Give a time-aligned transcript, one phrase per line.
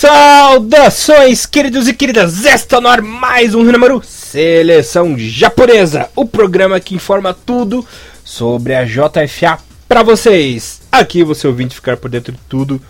[0.00, 2.46] Saudações, queridos e queridas!
[2.46, 7.86] Está no ar mais um número Seleção Japonesa, o programa que informa tudo
[8.24, 10.80] sobre a JFA para vocês.
[10.90, 12.80] Aqui você ouvinte ficar por dentro de tudo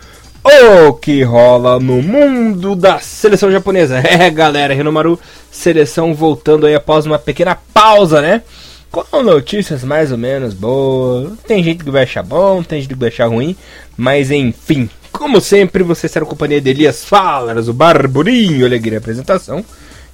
[0.45, 4.01] o que rola no mundo da seleção japonesa.
[4.07, 5.19] É, galera, Renomaru,
[5.51, 8.41] seleção voltando aí após uma pequena pausa, né?
[8.89, 11.33] Com notícias mais ou menos boas.
[11.45, 13.57] Tem gente que vai achar bom, tem gente que vai achar ruim,
[13.97, 14.89] mas enfim,
[15.21, 19.63] como sempre, você será a companhia de Elias Falas, o Barburinho, alegria apresentação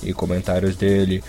[0.02, 1.23] e comentários dele.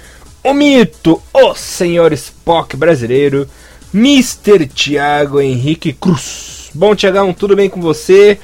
[0.43, 3.47] O mito, o senhor Spock brasileiro,
[3.93, 4.65] Mr.
[4.65, 6.71] Thiago Henrique Cruz.
[6.73, 8.39] Bom, Tiagão, tudo bem com você?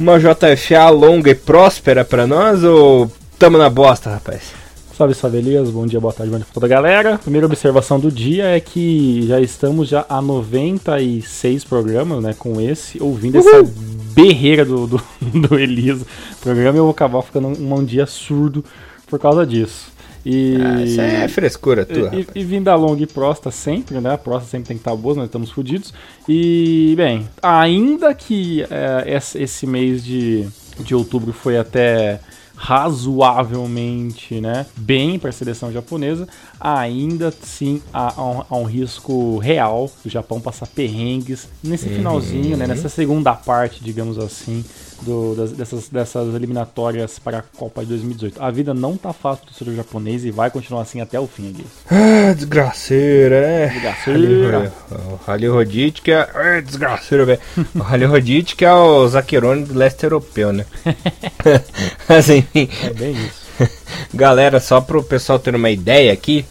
[0.00, 4.61] Uma JFA longa e próspera para nós ou tamo na bosta, rapaz?
[5.02, 7.18] Salve, salve Elias, bom dia, boa tarde, bom dia pra toda a galera.
[7.18, 13.02] Primeira observação do dia é que já estamos já a 96 programas, né, com esse,
[13.02, 13.48] ouvindo Uhul.
[13.48, 13.72] essa
[14.14, 15.02] berreira do, do,
[15.48, 16.04] do Elias
[16.40, 18.64] programa eu vou acabar ficando um, um dia surdo
[19.08, 19.90] por causa disso.
[20.24, 22.14] E, ah, isso é frescura tua.
[22.14, 24.14] E, e, vindo da long e prosta sempre, né?
[24.14, 25.92] A prosta sempre tem que estar boa, nós estamos fodidos.
[26.28, 30.46] E, bem, ainda que é, esse mês de,
[30.78, 32.20] de outubro foi até
[32.62, 36.28] razoavelmente né, bem para a seleção japonesa,
[36.62, 41.96] ainda assim há, há, um, risco real do Japão passar perrengues nesse uhum.
[41.96, 44.64] finalzinho, né, nessa segunda parte, digamos assim,
[45.02, 48.42] do, das, dessas, dessas eliminatórias para a Copa de 2018.
[48.42, 51.50] A vida não tá fácil do ser japonês e vai continuar assim até o fim
[51.50, 51.66] aqui.
[51.90, 53.68] Ah, desgraceira, né?
[53.68, 54.72] Desgraceira.
[54.90, 56.28] O Rally que é.
[56.34, 57.40] é desgraceira, velho.
[57.74, 60.64] o Rally Rodite que é o Zaquerone do leste europeu, né?
[62.08, 62.44] assim.
[62.54, 63.41] É bem isso.
[64.12, 66.44] Galera, só para o pessoal ter uma ideia aqui,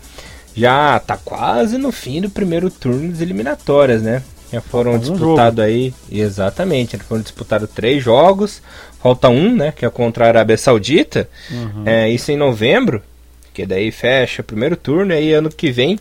[0.55, 4.21] já tá quase no fim do primeiro turno das eliminatórias, né?
[4.51, 8.61] Já foram disputados um aí, exatamente, foram disputados três jogos,
[9.01, 11.83] falta um, né, que é contra a Arábia Saudita, uhum.
[11.85, 13.01] é, isso em novembro,
[13.53, 15.97] que daí fecha o primeiro turno, e aí ano que vem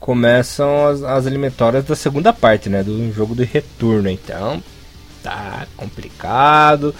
[0.00, 4.60] começam as, as eliminatórias da segunda parte, né, do jogo de retorno, então
[5.22, 6.94] tá complicado.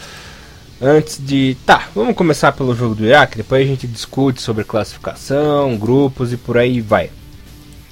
[0.86, 1.56] Antes de.
[1.64, 6.36] Tá, vamos começar pelo jogo do Iraque, depois a gente discute sobre classificação, grupos e
[6.36, 7.08] por aí vai.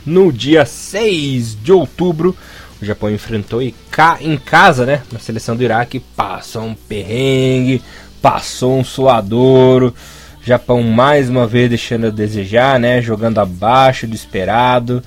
[0.04, 2.36] No dia 6 de outubro,
[2.82, 7.80] o Japão enfrentou e cá em casa, né, na seleção do Iraque, passou um perrengue,
[8.20, 9.94] passou um suadouro.
[10.44, 15.02] Japão mais uma vez deixando a desejar, né, jogando abaixo do esperado,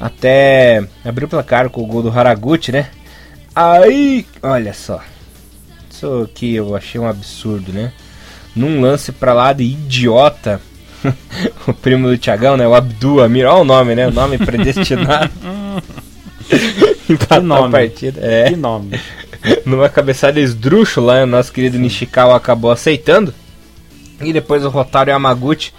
[0.00, 2.88] até abriu o placar com o gol do Haraguchi, né?
[3.54, 5.02] Aí, olha só.
[5.96, 7.90] Isso que eu achei um absurdo, né?
[8.54, 10.60] Num lance pra lá de idiota,
[11.66, 12.68] o primo do Thiagão, né?
[12.68, 14.06] O Abdul Amir, olha o nome, né?
[14.06, 15.30] O nome predestinado.
[17.08, 17.68] Empatar que nome.
[17.68, 18.20] a partida.
[18.22, 18.50] É.
[18.50, 19.00] Que nome.
[19.64, 23.32] Numa cabeçada esdrúxula, o nosso querido Nishikawa acabou aceitando.
[24.20, 25.72] E depois o Rotário Yamaguchi.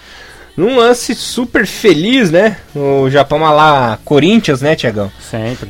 [0.58, 2.58] Num lance super feliz, né?
[2.76, 5.12] O Japão lá, Corinthians, né, Tiagão?
[5.20, 5.70] Sempre.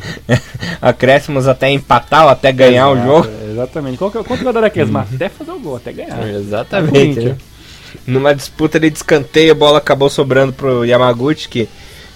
[0.81, 3.29] Acréscimos até empatar ou até ganhar Exato, o jogo.
[3.57, 3.97] Exatamente.
[3.97, 4.83] Qual, quanto vai dar aqui?
[4.83, 4.97] Hum.
[4.97, 6.29] Até fazer o gol, até ganhar.
[6.29, 7.19] Exatamente.
[7.19, 7.37] Né?
[8.05, 11.69] Numa disputa de escanteio, a bola acabou sobrando pro Yamaguchi, que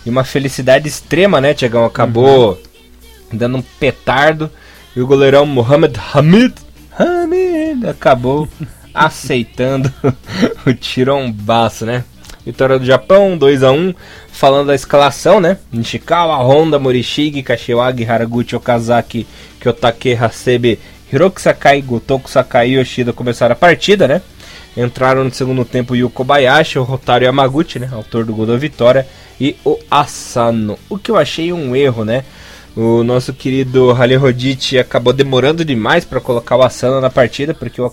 [0.06, 1.86] e uma felicidade extrema, né, Tiagão?
[1.86, 2.58] Acabou uhum.
[3.38, 4.50] dando um petardo.
[4.96, 6.54] E o goleirão Mohamed Hamid,
[6.98, 8.48] Hamid acabou
[8.94, 9.92] aceitando
[10.66, 12.04] o tirombaço, né?
[12.46, 13.94] Vitória do Japão, 2 a 1
[14.32, 15.58] Falando da escalação, né?
[15.72, 19.28] Nishikawa, Honda, Morishige, Kashiwagi, Haraguchi, Okazaki,
[19.60, 20.80] Kyotake, Hasebe,
[21.12, 24.22] Hiroki Sakai, Gotoku Sakai e Yoshida começaram a partida, né?
[24.76, 27.90] Entraram no segundo tempo o Kobayashi, o Rotário Yamaguchi, né?
[27.92, 29.06] Autor do gol da vitória
[29.40, 30.80] e o Asano.
[30.90, 32.24] O que eu achei um erro, né?
[32.76, 37.82] O nosso querido Hale Rodite acabou demorando demais para colocar o Asano na partida, porque
[37.82, 37.86] o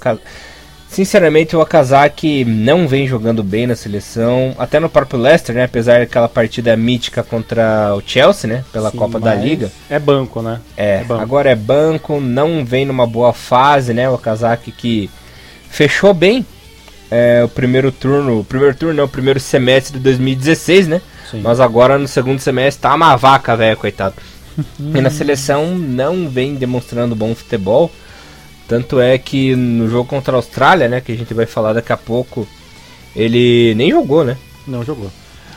[0.91, 5.65] sinceramente o Okazaki não vem jogando bem na seleção, até no próprio Leicester, né?
[5.65, 8.65] Apesar daquela partida mítica contra o Chelsea, né?
[8.73, 9.71] Pela Sim, Copa da Liga.
[9.89, 10.61] É banco, né?
[10.77, 11.23] É, é banco.
[11.23, 14.09] agora é banco, não vem numa boa fase, né?
[14.09, 15.11] O Okazaki que
[15.71, 16.45] fechou bem
[17.11, 21.01] é, o primeiro turno, o primeiro turno não, o primeiro semestre de 2016, né?
[21.31, 21.41] Sim.
[21.41, 24.15] Mas agora no segundo semestre tá uma vaca, velho, coitado.
[24.79, 27.91] e na seleção não vem demonstrando bom futebol.
[28.69, 31.93] Tanto é que no jogo contra a Austrália, né, que a gente vai falar daqui
[31.93, 32.47] a pouco,
[33.17, 34.37] ele nem jogou, né?
[34.67, 35.11] Não jogou.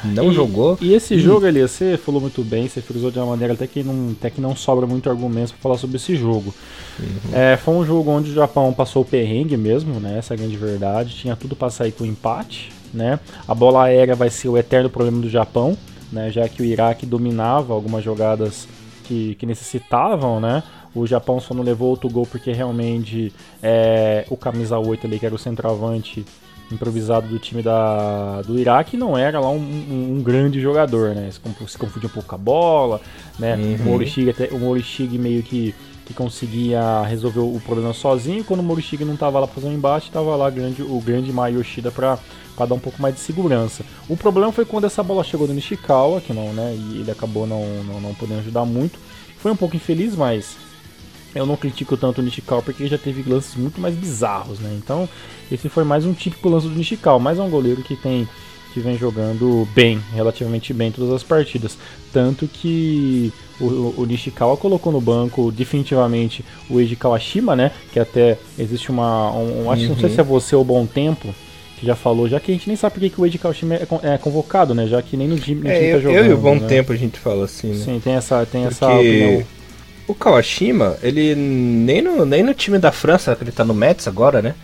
[0.03, 0.77] Não e, jogou.
[0.81, 3.83] E esse jogo, ali, você falou muito bem, você frisou de uma maneira até que
[3.83, 6.51] não, até que não sobra muito argumentos para falar sobre esse jogo.
[6.99, 7.07] Uhum.
[7.33, 10.17] É, foi um jogo onde o Japão passou o perrengue mesmo, né?
[10.17, 11.13] Essa é a grande verdade.
[11.13, 13.19] Tinha tudo para sair com empate né?
[13.47, 15.77] A bola aérea vai ser o eterno problema do Japão,
[16.11, 16.29] né?
[16.29, 18.67] Já que o Iraque dominava algumas jogadas
[19.05, 20.63] que, que necessitavam, né?
[20.93, 25.25] O Japão só não levou outro gol porque realmente é, o camisa 8 ali, que
[25.25, 26.25] era o centroavante
[26.71, 31.29] improvisado do time da, do Iraque, não era lá um, um, um grande jogador, né?
[31.31, 33.01] Se, confundia um pouco com a bola,
[33.37, 33.55] né?
[33.55, 33.75] Uhum.
[33.75, 35.75] O Morishige, o Morishige meio que
[36.11, 38.43] que conseguia resolver o problema sozinho.
[38.43, 41.31] Quando o Morishige não estava lá para fazer um embate, estava lá grande, o grande
[41.31, 42.19] Mai Yoshida para
[42.57, 43.83] dar um pouco mais de segurança.
[44.07, 47.47] O problema foi quando essa bola chegou no Nishikawa, que não, né, e ele acabou
[47.47, 48.99] não, não, não podendo ajudar muito.
[49.37, 50.57] Foi um pouco infeliz, mas
[51.33, 54.73] eu não critico tanto o Nishikawa porque ele já teve lances muito mais bizarros, né?
[54.77, 55.07] Então,
[55.51, 58.27] esse foi mais um típico lance do Nishikawa, mas é um goleiro que tem
[58.73, 61.77] que vem jogando bem, relativamente bem todas as partidas.
[62.11, 67.71] Tanto que o, o Nishikawa colocou no banco definitivamente o Eiji Kawashima, né?
[67.91, 69.31] Que até existe uma.
[69.31, 70.15] Um, um, acho que não sei uhum.
[70.15, 71.33] se é você ou Bom Tempo.
[71.77, 73.87] Que já falou, já que a gente nem sabe por que o Eiji Kawashima é,
[74.03, 74.87] é convocado, né?
[74.87, 76.17] Já que nem no time, no é, time tá jogando.
[76.17, 76.67] Eu e o Bom né?
[76.67, 77.83] Tempo a gente fala assim, né?
[77.83, 78.75] Sim, tem essa, tem Porque...
[78.75, 79.43] essa opinião.
[80.11, 84.09] O Kawashima, ele nem no, nem no time da França, que ele tá no Mets
[84.09, 84.55] agora, né?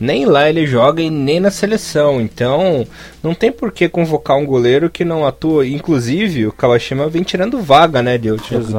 [0.00, 2.22] nem lá ele joga e nem na seleção.
[2.22, 2.86] Então,
[3.22, 5.66] não tem por que convocar um goleiro que não atua.
[5.66, 8.30] Inclusive, o Kawashima vem tirando vaga, né, de,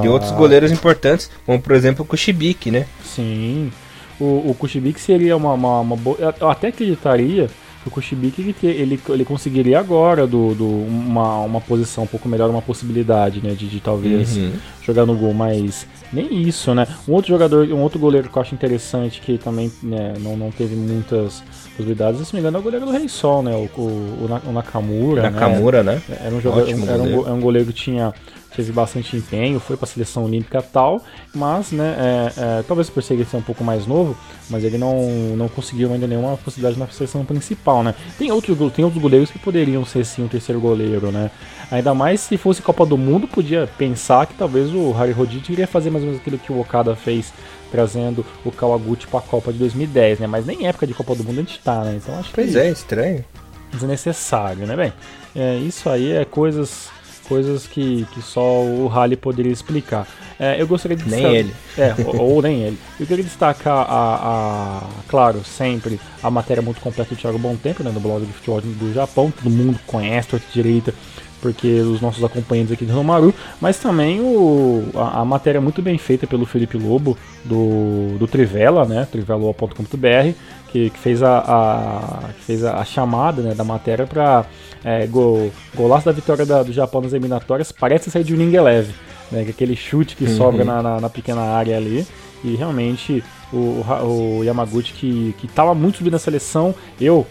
[0.02, 2.88] de outros goleiros importantes, como por exemplo o Kushibiki, né?
[3.04, 3.72] Sim.
[4.20, 6.18] O, o Kushibiki seria uma, uma, uma boa.
[6.40, 7.50] Eu até acreditaria
[7.86, 12.50] o Kushibiki ele, ele, ele conseguiria agora do, do, uma, uma posição um pouco melhor,
[12.50, 14.54] uma possibilidade, né, de, de talvez uhum.
[14.82, 16.88] jogar no gol, mas nem isso, né?
[17.08, 20.52] Um outro jogador, um outro goleiro que eu acho interessante que também né, não, não
[20.52, 21.44] teve muitas
[21.76, 23.54] possibilidades, se não me engano, é o goleiro do Rei Sol, né?
[23.54, 25.30] O, o, o Nakamura.
[25.30, 26.02] Nakamura, né?
[26.08, 26.18] né?
[26.24, 28.14] Era um jogador, era um, era um goleiro que tinha
[28.56, 31.02] teve bastante empenho, foi para a seleção olímpica tal,
[31.34, 34.16] mas, né, é, é, talvez por ser um pouco mais novo,
[34.50, 37.94] mas ele não, não conseguiu ainda nenhuma possibilidade na seleção principal, né.
[38.18, 41.32] Tem outros, tem outros goleiros que poderiam ser sim um terceiro goleiro, né.
[41.72, 45.68] Ainda mais se fosse Copa do Mundo, podia pensar que talvez o Harry Rodite iria
[45.68, 47.34] fazer mais ou menos aquilo que o Okada fez
[47.72, 50.28] trazendo o Kawaguchi para a Copa de 2010, né?
[50.28, 52.00] Mas nem época de Copa do Mundo a gente tá, né?
[52.02, 53.26] Então acho pois que é, estranho.
[53.72, 54.94] Desnecessário, né, bem?
[55.36, 56.90] É, isso aí é coisas
[57.28, 60.08] coisas que, que só o Rally poderia explicar.
[60.40, 61.54] É, eu gostaria de nem destacar, ele.
[61.78, 62.78] É, ou, ou, nem ele.
[63.00, 67.84] Eu queria destacar a, a, claro, sempre a matéria muito completa do Thiago Bom Tempo,
[67.84, 70.94] né, do blog de futebol do Japão, todo mundo conhece, torta direita,
[71.42, 75.98] porque os nossos acompanhantes aqui do Romaru, mas também o, a, a, matéria muito bem
[75.98, 80.36] feita pelo Felipe Lobo, do, do Trivela, né, trivela.com.br,
[80.76, 84.46] que, que, fez a, a, que fez a, a chamada né, da matéria para
[84.84, 88.60] é, gol, golaço da vitória da, do Japão nas eliminatórias, parece sair de um Ning
[88.60, 88.94] Leve,
[89.32, 90.36] né, é aquele chute que uhum.
[90.36, 92.06] sobra na, na, na, pequena área ali,
[92.44, 93.24] e realmente
[93.54, 94.92] o, o Yamaguchi
[95.40, 97.26] que estava muito subido na seleção, eu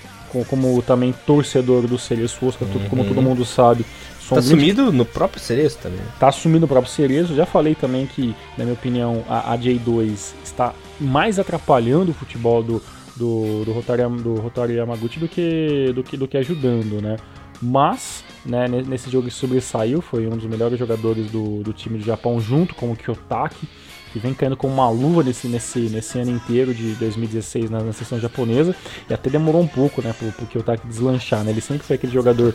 [0.48, 2.88] como também torcedor do Cereço Oscar, uhum.
[2.88, 3.84] como todo mundo sabe.
[4.28, 6.00] Tá sumido no próprio Cereço também.
[6.18, 7.36] Tá sumido no próprio Cereço.
[7.36, 12.62] Já falei também que, na minha opinião, a, a J2 está mais atrapalhando o futebol
[12.62, 12.82] do,
[13.16, 17.16] do, do, Rotário, do Rotário Yamaguchi do que, do, que, do que ajudando, né?
[17.62, 22.04] Mas, né, nesse jogo que sobressaiu, foi um dos melhores jogadores do, do time do
[22.04, 23.66] Japão, junto com o Kyotaki,
[24.12, 27.92] que vem caindo como uma luva nesse, nesse, nesse ano inteiro de 2016 na, na
[27.92, 28.74] sessão japonesa.
[29.08, 31.50] E até demorou um pouco, né, pro, pro Kyotaki deslanchar, né?
[31.50, 32.54] Ele sempre foi aquele jogador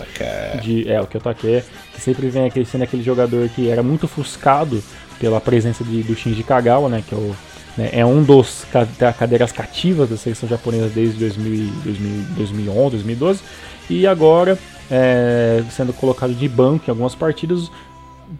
[0.61, 0.89] de.
[0.89, 1.63] É, o Kyotaki,
[1.93, 4.81] que sempre vem aquele, sendo aquele jogador que era muito ofuscado
[5.19, 7.03] pela presença de, do Shinji Kagawa, né?
[7.05, 7.35] Que é o
[7.77, 8.65] né, é um dos
[9.17, 13.43] cadeiras cativas da seleção japonesa desde 2000, 2000, 2011, 2012
[13.89, 14.57] e agora
[14.89, 17.71] é, sendo colocado de banco em algumas partidas,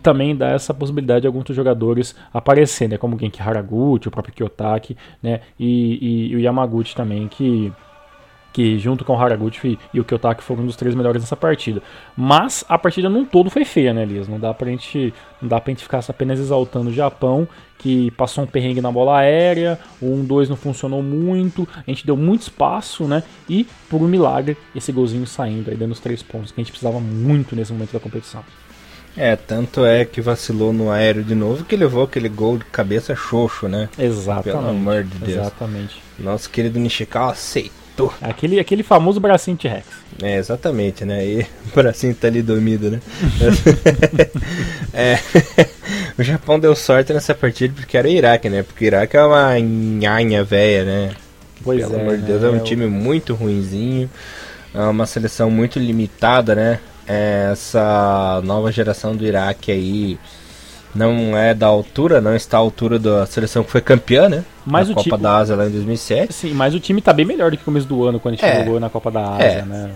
[0.01, 4.33] também dá essa possibilidade de alguns jogadores aparecerem, né, como o Genki Haraguchi, o próprio
[4.33, 7.71] Kiyotaki, né, e, e, e o Yamaguchi também, que
[8.59, 11.81] que junto com o Haraguchi e o Kyotaki foram um dos três melhores nessa partida.
[12.13, 14.27] Mas a partida num todo foi feia, né, Elias?
[14.27, 17.47] Não dá pra gente, não dá pra gente ficar apenas exaltando o Japão,
[17.77, 22.17] que passou um perrengue na bola aérea, o 1-2 não funcionou muito, a gente deu
[22.17, 23.23] muito espaço, né?
[23.47, 26.73] E por um milagre, esse golzinho saindo aí dando os três pontos que a gente
[26.73, 28.43] precisava muito nesse momento da competição.
[29.15, 33.15] É, tanto é que vacilou no aéreo de novo que levou aquele gol de cabeça
[33.15, 33.87] xoxo, né?
[33.97, 34.57] Exatamente.
[34.57, 35.31] Pelo amor de Deus.
[35.39, 36.01] Exatamente.
[36.19, 37.78] Nosso querido Nishikawa aceitou.
[38.21, 39.85] Aquele, aquele famoso bracinho T-Rex.
[40.21, 41.25] É, exatamente, né?
[41.25, 41.41] E
[41.71, 42.99] o bracinho tá ali dormido, né?
[44.93, 45.19] é,
[46.17, 48.63] o Japão deu sorte nessa partida porque era o Iraque, né?
[48.63, 51.11] Porque o Iraque é uma nhanha velha, né?
[51.63, 52.47] Pois Pelo é, amor de Deus, né?
[52.47, 54.09] é um time muito ruinzinho.
[54.73, 56.79] É uma seleção muito limitada, né?
[57.09, 60.19] essa nova geração do Iraque aí
[60.93, 64.43] não é da altura, não está à altura da seleção que foi campeã, né?
[64.65, 65.23] Mas na o Copa time...
[65.23, 66.33] da Ásia lá em 2007.
[66.33, 68.37] Sim, mas o time tá bem melhor do que o começo do ano quando a
[68.37, 69.65] gente é, jogou na Copa da Ásia, é.
[69.65, 69.91] né?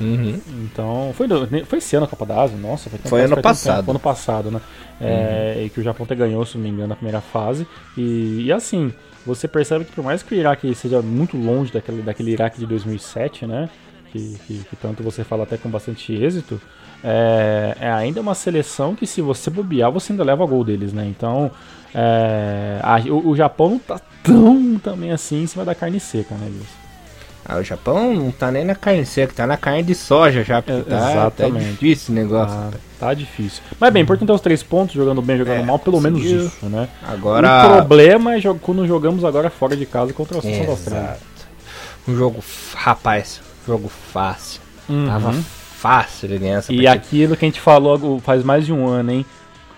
[0.00, 0.40] Uhum.
[0.64, 1.28] Então, foi,
[1.64, 2.56] foi esse ano a Copa da Ásia?
[2.56, 3.76] Nossa, foi, foi ano passado.
[3.78, 4.60] Tempo, ano passado, né?
[5.00, 5.66] É, uhum.
[5.66, 7.66] E que o Japão até ganhou, se não me engano, na primeira fase.
[7.96, 8.92] E, e assim,
[9.24, 12.66] você percebe que por mais que o Iraque seja muito longe daquele, daquele Iraque de
[12.66, 13.68] 2007, né?
[14.14, 16.60] Que, que, que tanto você fala até com bastante êxito,
[17.02, 21.04] é, é, ainda uma seleção que se você bobear, você ainda leva gol deles, né?
[21.04, 21.50] Então,
[21.92, 26.36] é, a, o, o, Japão não tá tão também assim em cima da carne seca,
[26.36, 26.84] né, Wilson?
[27.44, 30.62] Ah, o Japão não tá nem na carne seca, tá na carne de soja já,
[30.62, 31.64] porque é, tá, exatamente.
[31.64, 32.56] tá difícil o negócio.
[32.56, 33.64] Tá, tá, difícil.
[33.80, 36.66] Mas bem, importante é os três pontos, jogando bem, jogando é, mal, pelo menos isso,
[36.66, 36.88] né?
[37.02, 37.66] Agora...
[37.66, 41.16] O problema é quando jogamos agora fora de casa contra a Seleção da Austrália.
[42.06, 42.44] Um jogo,
[42.74, 44.60] rapaz, jogo fácil.
[44.88, 45.06] Uhum.
[45.06, 46.92] Tava fácil de ganhar essa E partida.
[46.92, 49.26] aquilo que a gente falou faz mais de um ano, hein?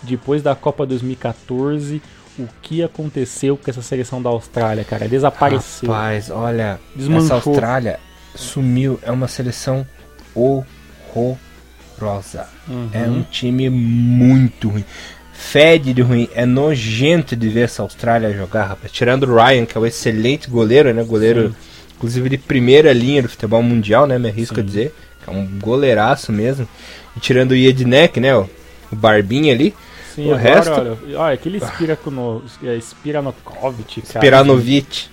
[0.02, 2.00] Depois da Copa 2014
[2.38, 5.09] o que aconteceu com essa seleção da Austrália, cara.
[5.09, 5.88] Desapareceu.
[5.90, 7.38] Rapaz, olha, Desmanchou.
[7.38, 7.99] essa Austrália
[8.35, 9.00] sumiu.
[9.02, 9.87] É uma seleção
[10.35, 12.47] horrorosa.
[12.69, 12.90] Uhum.
[12.93, 14.85] É um time muito ruim.
[15.33, 16.28] Fede de ruim.
[16.35, 18.93] É nojento de ver essa Austrália jogar, rapaz.
[18.93, 21.02] Tirando o Ryan, que é um excelente goleiro, né?
[21.02, 21.55] Goleiro, Sim.
[21.97, 24.19] Inclusive, de primeira linha do futebol mundial, né?
[24.19, 24.61] Me arrisco Sim.
[24.61, 24.95] a dizer.
[25.26, 26.69] É um goleiraço mesmo.
[27.17, 28.37] E tirando o Ednek, né?
[28.37, 28.49] O
[28.93, 29.75] Barbinha ali.
[30.16, 30.70] Sim, o agora, resto...
[30.70, 34.18] olha, olha aquele Spirano, é, Spiranokovic, cara.
[34.18, 35.08] Spiranovic.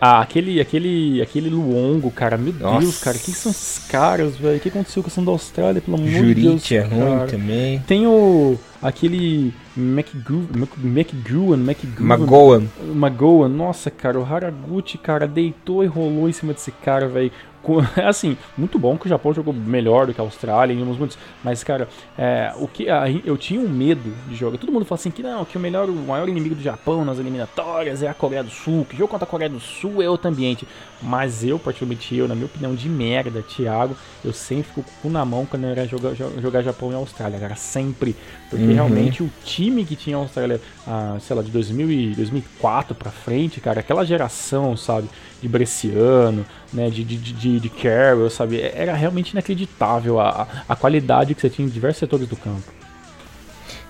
[0.00, 2.80] Ah, aquele, aquele, aquele Luongo, cara, meu Nossa.
[2.80, 4.56] Deus, cara, quem são esses caras, velho?
[4.56, 6.72] O que aconteceu com a da Austrália, pelo amor de Deus?
[6.72, 7.78] é ruim também.
[7.86, 11.58] Tem o, aquele McGowan,
[12.00, 12.64] McGowan.
[12.92, 17.30] McGowan, nossa, cara, o Haraguchi, cara, deitou e rolou em cima desse cara, velho.
[18.06, 21.18] assim, muito bom que o Japão jogou melhor do que a Austrália em alguns momentos,
[21.42, 22.86] mas cara, é, o que
[23.24, 24.58] eu tinha um medo de jogar.
[24.58, 27.18] Todo mundo fala assim que não, que o melhor, o maior inimigo do Japão nas
[27.18, 30.28] eliminatórias é a Coreia do Sul, que jogo contra a Coreia do Sul é outro
[30.28, 30.66] ambiente.
[31.00, 35.24] Mas eu, particularmente eu, na minha opinião de merda, Thiago, eu sempre fico com na
[35.24, 38.16] mão quando era jogar, jogar Japão e Austrália, cara, sempre,
[38.50, 38.74] porque uhum.
[38.74, 43.10] realmente o time que tinha a Austrália, ah, sei lá, de 2000 e 2004 para
[43.10, 45.08] frente, cara, aquela geração, sabe,
[45.40, 48.60] de Bresciano, né, de, de, de, de Carroll, sabe?
[48.60, 52.78] Era realmente inacreditável a, a qualidade que você tinha em diversos setores do campo.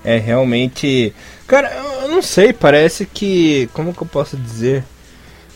[0.05, 1.13] É realmente.
[1.47, 3.69] Cara, eu não sei, parece que.
[3.73, 4.85] Como que eu posso dizer?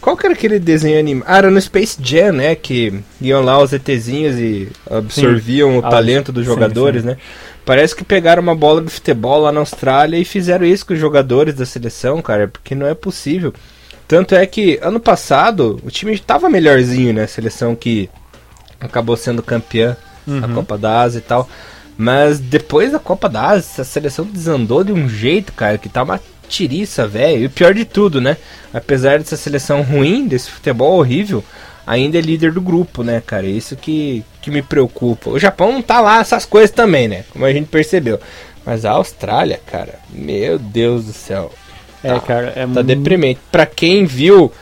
[0.01, 1.29] Qual que era aquele desenho animado?
[1.29, 2.57] Ah, era no Space Jam, né?
[2.57, 5.79] Que iam lá os ETzinhos e absorviam sim.
[5.79, 7.15] o ah, talento dos jogadores, sim, sim.
[7.15, 7.21] né?
[7.65, 10.99] Parece que pegaram uma bola de futebol lá na Austrália e fizeram isso com os
[10.99, 13.55] jogadores da seleção, cara, porque não é possível.
[14.13, 17.23] Tanto é que ano passado o time estava melhorzinho, né?
[17.23, 18.11] A seleção que
[18.79, 20.39] acabou sendo campeã uhum.
[20.39, 21.49] da Copa da Ásia e tal.
[21.97, 26.03] Mas depois da Copa da Ásia, a seleção desandou de um jeito, cara, que tá
[26.03, 27.41] uma tiriça, velho.
[27.41, 28.37] E o pior de tudo, né?
[28.71, 31.43] Apesar dessa seleção ruim, desse futebol horrível,
[31.87, 33.47] ainda é líder do grupo, né, cara?
[33.47, 35.31] Isso que, que me preocupa.
[35.31, 37.25] O Japão não tá lá essas coisas também, né?
[37.33, 38.21] Como a gente percebeu.
[38.63, 41.51] Mas a Austrália, cara, meu Deus do céu.
[42.03, 42.83] É, tá, cara, é Tá muito...
[42.83, 43.41] deprimente.
[43.51, 44.53] Pra quem viu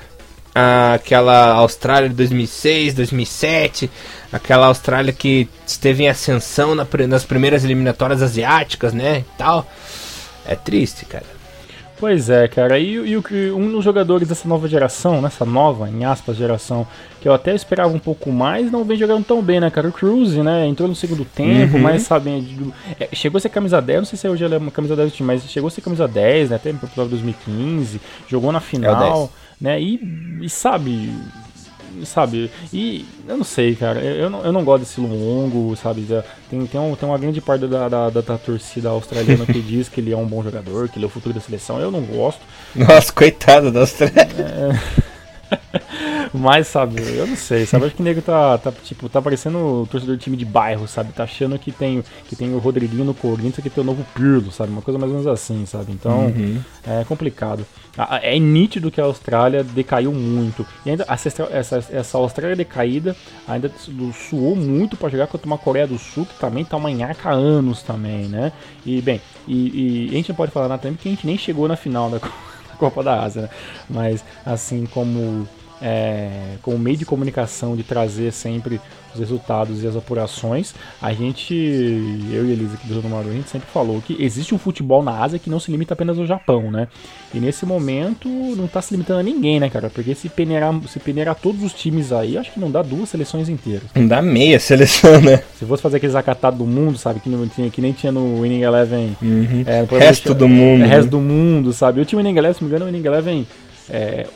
[0.55, 3.91] ah, aquela Austrália de 2006, 2007,
[4.33, 9.67] aquela Austrália que esteve em ascensão na, nas primeiras eliminatórias asiáticas, né, e tal.
[10.45, 11.40] É triste, cara.
[12.01, 12.79] Pois é, cara.
[12.79, 13.17] E, e
[13.53, 16.87] um dos jogadores dessa nova geração, nessa nova, em aspas, geração,
[17.21, 19.87] que eu até esperava um pouco mais, não vem jogando tão bem, né, cara?
[19.87, 20.67] O Cruz, né?
[20.67, 21.83] Entrou no segundo tempo, uhum.
[21.83, 24.71] mas sabe, é, chegou a ser camisa 10, não sei se hoje ele é uma
[24.71, 26.57] camisa 10 do time, mas chegou a ser camisa 10, né?
[26.57, 29.31] Até em 2015, jogou na final,
[29.61, 29.79] é né?
[29.79, 31.13] E, e sabe,
[32.05, 32.51] sabe?
[32.73, 34.01] E eu não sei, cara.
[34.01, 36.07] Eu, eu, não, eu não gosto desse longo, sabe?
[36.49, 39.89] Tem, tem, um, tem uma grande parte da, da, da, da torcida australiana que diz
[39.89, 41.79] que ele é um bom jogador, que ele é o futuro da seleção.
[41.81, 42.41] Eu não gosto.
[42.75, 44.29] Nossa, coitado da Austrália.
[44.39, 45.10] É...
[46.33, 47.87] Mas, sabe, eu não sei, sabe?
[47.87, 50.87] Acho que o nego tá, tá, tipo, tá parecendo o torcedor de time de bairro,
[50.87, 51.13] sabe?
[51.13, 54.53] Tá achando que tem, que tem o Rodriguinho no Corinthians que tem o novo Pirlo,
[54.53, 54.71] sabe?
[54.71, 55.93] Uma coisa mais ou menos assim, sabe?
[55.93, 56.61] Então, uhum.
[56.87, 57.67] é complicado.
[58.23, 60.65] É nítido que a Austrália decaiu muito.
[60.87, 63.71] E ainda essa, essa, essa Austrália decaída ainda
[64.29, 67.83] suou muito para jogar contra uma Coreia do Sul, que também tá uma há anos
[67.83, 68.53] também, né?
[68.87, 71.37] E, bem, e, e, a gente não pode falar nada também porque a gente nem
[71.37, 72.21] chegou na final da
[72.79, 73.49] Copa da Ásia, né?
[73.89, 75.47] Mas assim como
[75.81, 78.81] é, como meio de comunicação de trazer sempre
[79.13, 83.33] os resultados e as apurações, a gente, eu e a Elisa aqui do Jornal a
[83.33, 86.27] gente sempre falou que existe um futebol na Ásia que não se limita apenas ao
[86.27, 86.87] Japão, né?
[87.35, 89.91] E nesse momento não tá se limitando a ninguém, né, cara?
[89.91, 93.49] Porque se peneirar, se peneirar todos os times aí, acho que não dá duas seleções
[93.49, 93.89] inteiras.
[93.95, 95.43] Não dá meia seleção, né?
[95.59, 97.21] Se fosse fazer aqueles acatados do mundo, sabe?
[97.21, 99.17] Que, não tinha, que nem tinha no Winning Eleven.
[99.21, 99.65] Uhum.
[99.67, 100.85] É, resto do mundo.
[100.85, 102.01] É, resto do mundo, sabe?
[102.01, 103.47] O Winning Eleven, se não me engano, o Winning Eleven
[103.89, 104.27] é,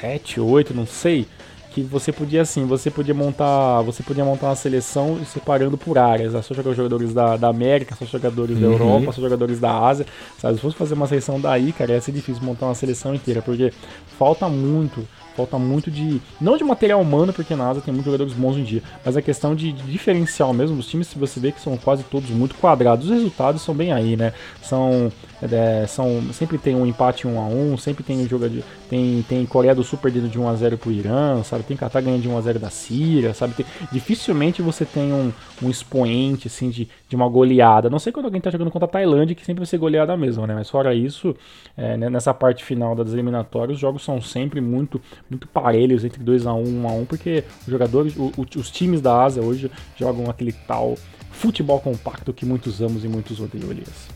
[0.00, 1.26] 7, 8, não sei
[1.74, 6.32] que você podia assim, você podia montar, você podia montar uma seleção separando por áreas,
[6.32, 6.40] né?
[6.40, 8.62] só jogadores da, da América, só jogadores uhum.
[8.62, 10.06] da Europa, só jogadores da Ásia,
[10.38, 10.54] sabe?
[10.54, 13.72] Se fosse fazer uma seleção daí, cara, ia ser difícil montar uma seleção inteira, porque
[14.16, 15.04] falta muito
[15.36, 16.20] Falta muito de.
[16.40, 19.22] Não de material humano, porque na Asa tem muitos jogadores bons em dia, mas a
[19.22, 20.78] questão de, diferencial mesmo.
[20.78, 23.92] Os times, se você vê que são quase todos muito quadrados, os resultados são bem
[23.92, 24.32] aí, né?
[24.62, 25.10] São.
[25.42, 28.64] É, são sempre tem um empate 1 a 1 sempre tem um jogo de.
[28.88, 31.64] Tem, tem Coreia do Sul perdendo de 1 a 0 pro Irã, sabe?
[31.64, 33.54] Tem Catar ganhando de 1 a 0 da Síria, sabe?
[33.54, 37.90] Tem, dificilmente você tem um, um expoente, assim, de, de uma goleada.
[37.90, 40.46] Não sei quando alguém tá jogando contra a Tailândia, que sempre vai ser goleada mesmo,
[40.46, 40.54] né?
[40.54, 41.34] Mas fora isso,
[41.76, 46.22] é, né, nessa parte final das eliminatórias, os jogos são sempre muito muito parelhos entre
[46.22, 49.24] 2 a 1 um, 1 a 1 porque os jogadores, o, o, os times da
[49.24, 50.96] Ásia hoje jogam aquele tal
[51.32, 54.08] futebol compacto que muitos amamos e muitos odeiam, Elias.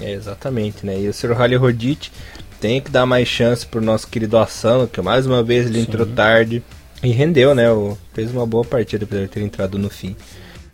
[0.00, 1.00] É, exatamente, né?
[1.00, 1.32] E o Sr.
[1.32, 2.12] Rally Rodit
[2.60, 5.82] tem que dar mais chance pro nosso querido Asano, que mais uma vez ele Sim.
[5.82, 6.62] entrou tarde
[7.02, 7.70] e rendeu, né?
[7.70, 10.14] O, fez uma boa partida, apesar de ter entrado no fim.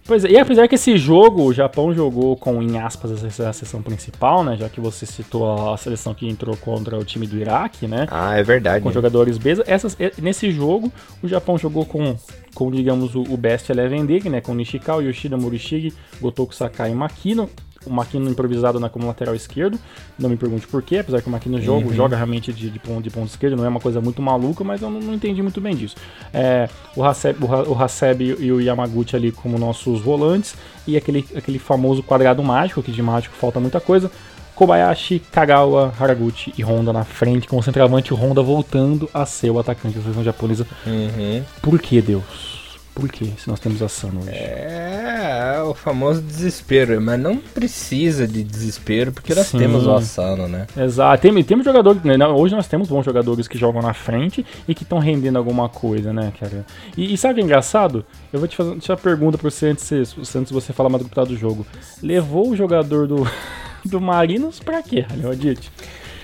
[0.05, 3.81] Pois é, e apesar que esse jogo, o Japão jogou com, em aspas, a sessão
[3.81, 4.57] principal, né?
[4.57, 8.07] Já que você citou a seleção que entrou contra o time do Iraque, né?
[8.11, 8.83] Ah, é verdade.
[8.83, 8.95] Com né?
[8.95, 9.63] jogadores B.
[9.67, 10.93] Essas, nesse jogo,
[11.23, 12.17] o Japão jogou com,
[12.53, 14.41] com digamos, o, o Best Eleven League, né?
[14.41, 17.49] Com Nishikawa, Yoshida, Morishige, Gotoku Sakai e Makino
[17.87, 19.79] o Maquino improvisado na, como lateral esquerdo.
[20.19, 21.95] Não me pergunte por quê, apesar que o Maquino joga, uhum.
[21.95, 24.83] joga realmente de, de, ponto, de ponto esquerdo, não é uma coisa muito maluca, mas
[24.83, 25.97] eu não, não entendi muito bem disso.
[26.33, 30.55] É, o, Haseb, o, o Haseb e o Yamaguchi ali como nossos volantes,
[30.87, 34.11] e aquele, aquele famoso quadrado mágico, que de mágico falta muita coisa.
[34.55, 39.59] Kobayashi, Kagawa, Haraguchi e Honda na frente, com o centroavante Honda voltando a ser o
[39.59, 40.67] atacante da seleção japonesa.
[40.87, 41.43] Uhum.
[41.63, 42.62] Por que, Deus?
[42.95, 44.31] Por que se nós temos Asano hoje?
[44.31, 49.59] É, o famoso desespero, mas não precisa de desespero porque nós Sim.
[49.59, 50.67] temos o Asano, né?
[50.77, 52.27] Exato, tem, temos jogadores, né?
[52.27, 56.13] Hoje nós temos bons jogadores que jogam na frente e que estão rendendo alguma coisa,
[56.13, 56.67] né, cara?
[56.97, 58.05] E, e sabe o que é engraçado?
[58.31, 61.27] Eu vou te fazer uma pergunta pra você antes, antes de você falar mais do
[61.27, 61.67] do jogo.
[62.03, 63.27] Levou o jogador do,
[63.87, 65.73] do Marinos pra quê, Leodite?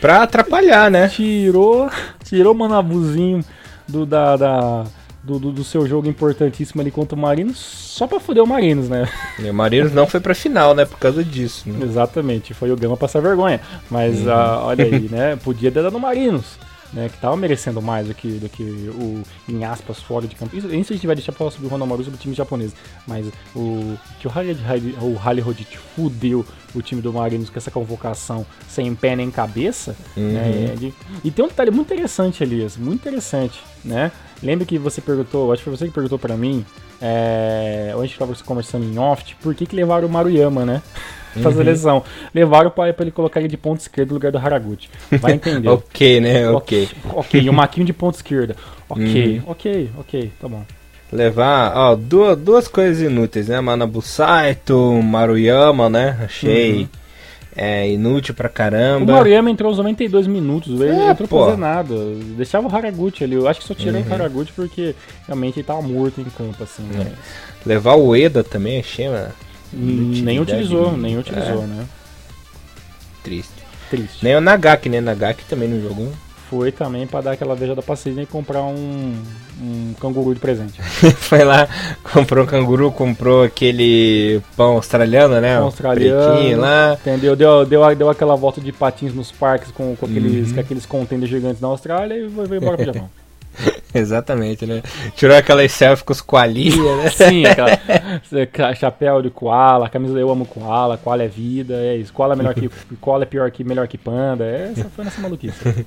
[0.02, 1.08] Pra atrapalhar, né?
[1.08, 1.90] Tirou,
[2.24, 3.42] tirou o Manabuzinho
[3.88, 4.84] do, da, da
[5.22, 8.88] do, do, do, seu jogo importantíssimo ali contra o Marinos, só pra foder o Marinos,
[8.88, 9.08] né?
[9.38, 10.84] E o Marinos não foi pra final, né?
[10.84, 11.68] Por causa disso.
[11.68, 11.84] Né?
[11.84, 13.60] Exatamente, foi o Gama passar vergonha.
[13.90, 14.28] Mas uhum.
[14.28, 15.36] uh, olha aí, né?
[15.36, 16.58] Podia ter dado no Marinos.
[16.90, 20.56] Né, que tava merecendo mais do que, do que o, em aspas, fora de campo.
[20.56, 22.74] Isso, isso a gente vai deixar pra falar sobre o Ronaldo sobre o time japonês.
[23.06, 24.56] Mas o que o Halle,
[25.02, 29.94] o Halle Rodit fudeu o time do Marinos com essa convocação sem pé nem cabeça.
[30.16, 30.32] Uhum.
[30.32, 34.10] Né, de, e tem um detalhe muito interessante, Elias, muito interessante, né?
[34.42, 36.64] Lembra que você perguntou, acho que foi você que perguntou para mim,
[37.00, 40.82] é, a gente estava conversando em off, por que, que levaram o Maruyama, né?
[41.40, 41.56] pra uhum.
[41.56, 42.04] seleção.
[42.34, 44.88] Levaram pra, pra ele colocar ele de ponta esquerda no lugar do Haraguchi.
[45.20, 45.68] Vai entender.
[45.68, 46.48] ok, né?
[46.50, 46.88] Ok.
[47.14, 48.56] Ok, e o Maquinho de ponta esquerda.
[48.88, 49.50] Ok, uhum.
[49.50, 50.64] ok, ok, tá bom.
[51.10, 53.60] Levar, ó, duas, duas coisas inúteis, né?
[53.60, 56.18] Manabu Saito, Maruyama, né?
[56.24, 56.82] Achei.
[56.82, 56.88] Uhum
[57.58, 59.12] é inútil pra caramba.
[59.12, 61.94] O Maruyama entrou uns 92 minutos, ele é, entrou pra fazer nada.
[62.36, 63.34] Deixava o Haraguchi ali.
[63.34, 64.08] Eu acho que só tirou uhum.
[64.08, 64.94] o Haraguchi porque
[65.26, 66.88] realmente ele tava morto em campo, assim.
[66.94, 66.98] É.
[66.98, 67.12] Né?
[67.66, 69.32] Levar o Eda também, achei, mano.
[69.72, 71.66] Nem utilizou, nem utilizou, é.
[71.66, 71.84] né?
[73.24, 73.52] Triste.
[73.90, 74.24] Triste.
[74.24, 75.00] Nem o Nagaki, né?
[75.00, 76.12] Nagaki também não jogou
[76.48, 79.14] foi também para dar aquela veja da paciência e comprar um,
[79.60, 80.80] um canguru de presente.
[81.16, 81.68] foi lá,
[82.12, 85.56] comprou um canguru, comprou aquele pão australiano, né?
[85.56, 86.60] Pão australiano.
[86.60, 86.96] lá.
[87.00, 87.36] Entendeu?
[87.36, 90.54] Deu, deu, deu aquela volta de patins nos parques com, com aqueles, uhum.
[90.88, 93.10] com aqueles gigantes na Austrália e foi, embora pro Japão.
[93.94, 94.82] Exatamente, né?
[95.16, 97.10] Tirou aquelas selfies com os koalinhas, né?
[97.10, 97.44] Sim,
[98.42, 102.12] aquela chapéu de koala, camisa eu amo koala, koala é vida, é isso.
[102.12, 105.20] Koala é melhor que koala é pior que melhor que panda, é, essa foi nessa
[105.20, 105.86] maluquice.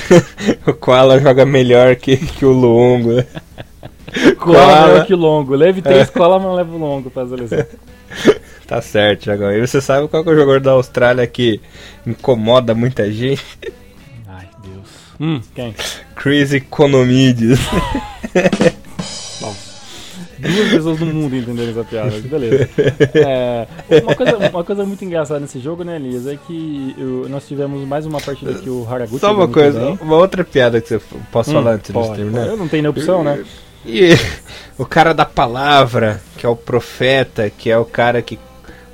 [0.66, 3.12] o koala joga melhor que, que o longo.
[3.12, 3.26] Né?
[4.38, 5.54] koala melhor que o longo.
[5.54, 6.12] Leve três é.
[6.12, 7.64] koala, mas leva o longo pra seleção.
[8.64, 9.52] Tá certo, Jagão.
[9.52, 11.60] E você sabe qual é o jogador da Austrália que
[12.06, 13.44] incomoda muita gente?
[15.20, 15.74] Hum, quem?
[16.16, 17.60] Chris Economides.
[20.42, 22.68] Duas pessoas no mundo entenderam essa piada, beleza.
[23.14, 23.66] É,
[24.02, 27.86] uma, coisa, uma coisa muito engraçada nesse jogo, né, Elias, é que eu, nós tivemos
[27.86, 29.20] mais uma partida que o Haraguchi.
[29.20, 29.98] Só uma coisa, bem.
[30.00, 31.00] uma outra piada que você
[31.30, 32.46] posso hum, falar antes de terminar?
[32.46, 33.44] Eu não tenho nem opção, né?
[33.84, 34.10] E
[34.78, 38.38] o cara da palavra, que é o profeta, que é o cara que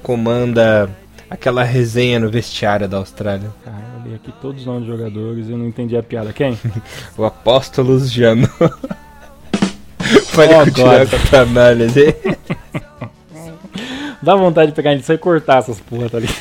[0.03, 0.91] comanda
[1.31, 3.51] aquela resenha no vestiário da Austrália.
[3.65, 6.33] Cara, Falei aqui todos os nomes de jogadores e eu não entendi a piada.
[6.33, 6.59] Quem?
[7.17, 8.49] o Apóstolo Jano.
[10.35, 11.11] Pode oh, continuar God.
[11.11, 12.15] com a tua análise.
[14.21, 16.29] Dá vontade de pegar ele só e cortar essas porra, tá ali.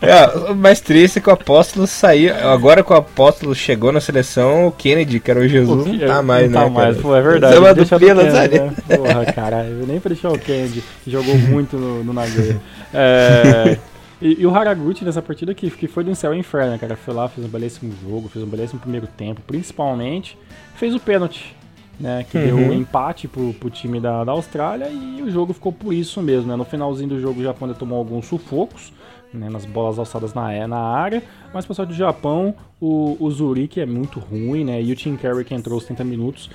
[0.00, 2.34] É, o mais triste é que o apóstolo saiu.
[2.34, 6.22] Agora que o apóstolo chegou na seleção, o Kennedy, que era o Jesus, não tá
[6.22, 6.64] mais, não né?
[6.64, 7.02] Tá mais, cara?
[7.02, 7.54] pô, é verdade.
[7.54, 8.58] Pila, Kennedy, sabe?
[8.60, 8.72] né?
[8.96, 12.60] Porra, caralho, nem pra deixar o Kennedy, que jogou muito no, no Nagoya.
[12.94, 13.78] É.
[14.22, 16.96] E, e o Haraguchi nessa partida que, que foi do céu ao inferno, né, cara?
[16.96, 20.38] Foi lá, fez um belíssimo jogo, fez um belíssimo primeiro tempo, principalmente
[20.76, 21.54] fez o pênalti,
[22.00, 22.24] né?
[22.30, 22.68] Que deu Uhum.
[22.68, 26.48] um empate pro, pro time da, da Austrália e o jogo ficou por isso mesmo,
[26.48, 26.56] né?
[26.56, 28.92] No finalzinho do jogo o Japão ainda tomou alguns sufocos,
[29.32, 29.48] né?
[29.48, 34.18] Nas bolas alçadas na, na área, mas pessoal do Japão, o, o Zurich é muito
[34.18, 34.82] ruim, né?
[34.82, 36.50] E o Tim Carey que entrou os 30 minutos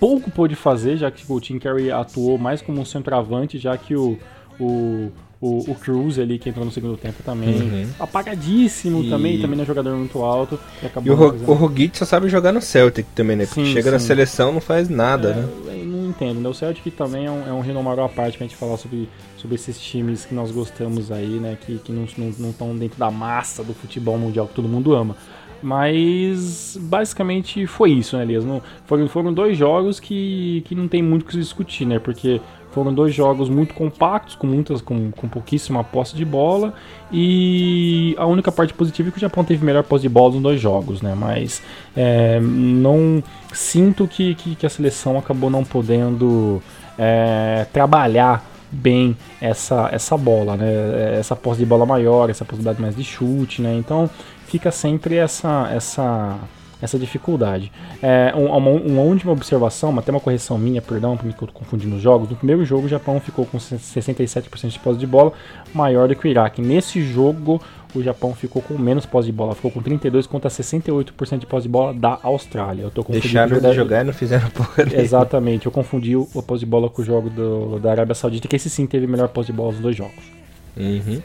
[0.00, 3.94] pouco pôde fazer, já que o Tim Carey atuou mais como um centroavante, já que
[3.96, 4.18] o,
[4.60, 5.10] o,
[5.46, 7.86] o, o Cruz ali, que entrou no segundo tempo também, Uhum.
[8.00, 10.58] apagadíssimo E- também, também não é jogador muito alto.
[10.82, 13.46] E, acabou E o, não fazendo- o Rogic só sabe jogar no Celtic também, né?
[13.46, 14.06] Porque Sim, chega na sim.
[14.06, 15.48] seleção não faz nada, né?
[15.68, 16.48] É, eu não entendo, né?
[16.48, 19.56] O Celtic também é um, é um renomado à parte pra gente falar sobre, sobre
[19.56, 21.58] esses times que nós gostamos aí, né?
[21.60, 24.94] Que, que não estão não, estão dentro da massa do futebol mundial que todo mundo
[24.94, 25.16] ama.
[25.62, 28.44] Mas basicamente foi isso, né, Elias?
[28.44, 31.98] Não, foram, foram dois jogos que, que não tem muito o que se discutir, né?
[31.98, 32.40] Porque
[32.74, 36.74] foram dois jogos muito compactos, com muitas, com, com pouquíssima posse de bola.
[37.12, 40.42] E a única parte positiva é que o Japão teve melhor posse de bola nos
[40.42, 41.14] dois jogos, né?
[41.16, 41.62] Mas
[41.96, 46.60] é, não sinto que, que, que a seleção acabou não podendo
[46.98, 51.16] é, trabalhar bem essa, essa bola, né?
[51.16, 53.72] Essa posse de bola maior, essa possibilidade mais de chute, né?
[53.76, 54.10] Então
[54.46, 56.36] fica sempre essa essa
[56.82, 57.70] essa dificuldade.
[58.02, 61.96] É, um- uma, uma última observação, até uma correção minha, perdão, porque eu tô confundindo
[61.96, 62.28] os jogos.
[62.28, 65.32] No primeiro jogo, o Japão ficou com 67% de posse de bola,
[65.74, 66.60] maior do que o Iraque.
[66.60, 67.60] Nesse jogo,
[67.94, 71.62] o Japão ficou com menos posse de bola, ficou com 32 contra 68% de posse
[71.62, 72.82] de bola da Austrália.
[72.82, 74.84] Eu tô confundindo Deixaram de jogar e não fizeram porra.
[75.00, 78.48] Exatamente, eu confundi o, o posse de bola com o jogo do- da Arábia Saudita,
[78.48, 80.34] que esse sim teve melhor posse de bola nos dois jogos.
[80.76, 81.20] Uhum.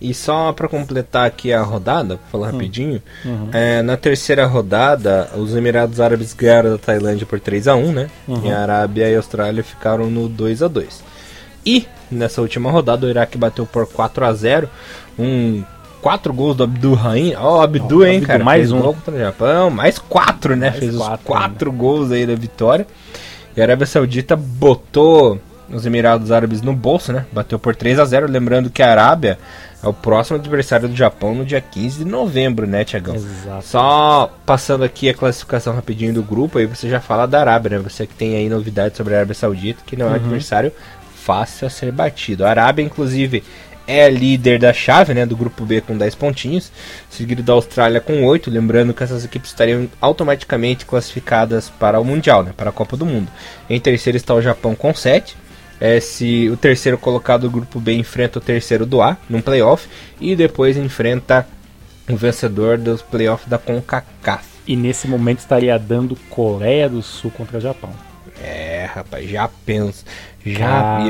[0.00, 3.48] E só pra completar aqui a rodada, pra falar rapidinho, Uhum.
[3.52, 8.08] é, na terceira rodada, os Emirados Árabes ganharam da Tailândia por 3 a 1 né?
[8.26, 8.46] Uhum.
[8.46, 11.02] E a Arábia e a Austrália ficaram no 2 a 2
[11.66, 14.68] E nessa última rodada, o Iraque bateu por 4 a 0
[15.18, 15.64] um
[16.00, 17.34] quatro gols do Abdul Rahim.
[17.36, 18.44] Ó, o Abdul, Ó, hein, Abdul, cara?
[18.44, 18.80] mais fez um.
[18.80, 20.68] gol contra o Japão, mais quatro, né?
[20.70, 22.86] Mais Fez os quatro quatro gols aí da vitória.
[23.56, 27.26] E a Arábia Saudita botou os Emirados Árabes no bolso, né?
[27.32, 29.38] Bateu por 3 a 0 Lembrando que a Arábia
[29.82, 33.14] é o próximo adversário do Japão no dia 15 de novembro, né, Tiagão?
[33.14, 33.66] Exato.
[33.66, 37.88] Só passando aqui a classificação rapidinho do grupo, aí você já fala da Arábia, né?
[37.88, 40.72] Você que tem aí novidades sobre a Arábia Saudita, que não é um adversário
[41.14, 42.44] fácil a ser batido.
[42.44, 43.44] A Arábia, inclusive,
[43.88, 46.70] é líder da chave, né, do grupo B com 10 pontinhos,
[47.08, 52.42] seguido da Austrália com 8, lembrando que essas equipes estariam automaticamente classificadas para o Mundial,
[52.42, 53.28] né, para a Copa do Mundo.
[53.68, 55.34] Em terceiro está o Japão com 7.
[55.80, 59.88] É, se o terceiro colocado do grupo B enfrenta o terceiro do A num playoff
[60.20, 61.46] e depois enfrenta
[62.08, 64.44] o vencedor dos playoffs da CONCACAF.
[64.66, 67.90] E nesse momento estaria dando Coreia do Sul contra Japão.
[68.42, 70.04] É, rapaz, já penso.
[70.44, 71.00] Já.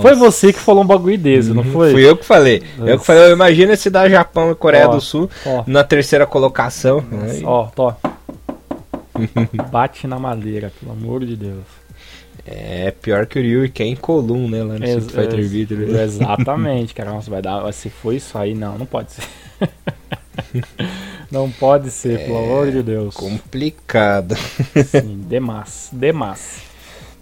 [0.00, 1.92] Foi você que falou um bagulho desse, não foi?
[1.92, 2.62] Fui eu que falei.
[2.78, 5.62] Eu que falei, imagina se dá Japão e Coreia Ó, do Sul ó.
[5.66, 7.04] na terceira colocação.
[7.12, 7.92] Ai, Ó, tô.
[9.70, 11.64] Bate na madeira, pelo amor de Deus.
[12.44, 14.62] É pior que o Ryu é em Colum, né?
[14.64, 15.78] Lá no Ex- Street Fighter ex- Video.
[15.78, 16.02] né?
[16.04, 17.10] Exatamente, cara.
[17.12, 17.72] Nossa, vai dar.
[17.72, 19.22] Se for isso aí, não, não pode ser.
[21.30, 23.14] não pode ser, pelo amor de Deus.
[23.14, 24.34] Complicado.
[24.86, 25.88] Sim, demais.
[25.92, 26.62] Demais.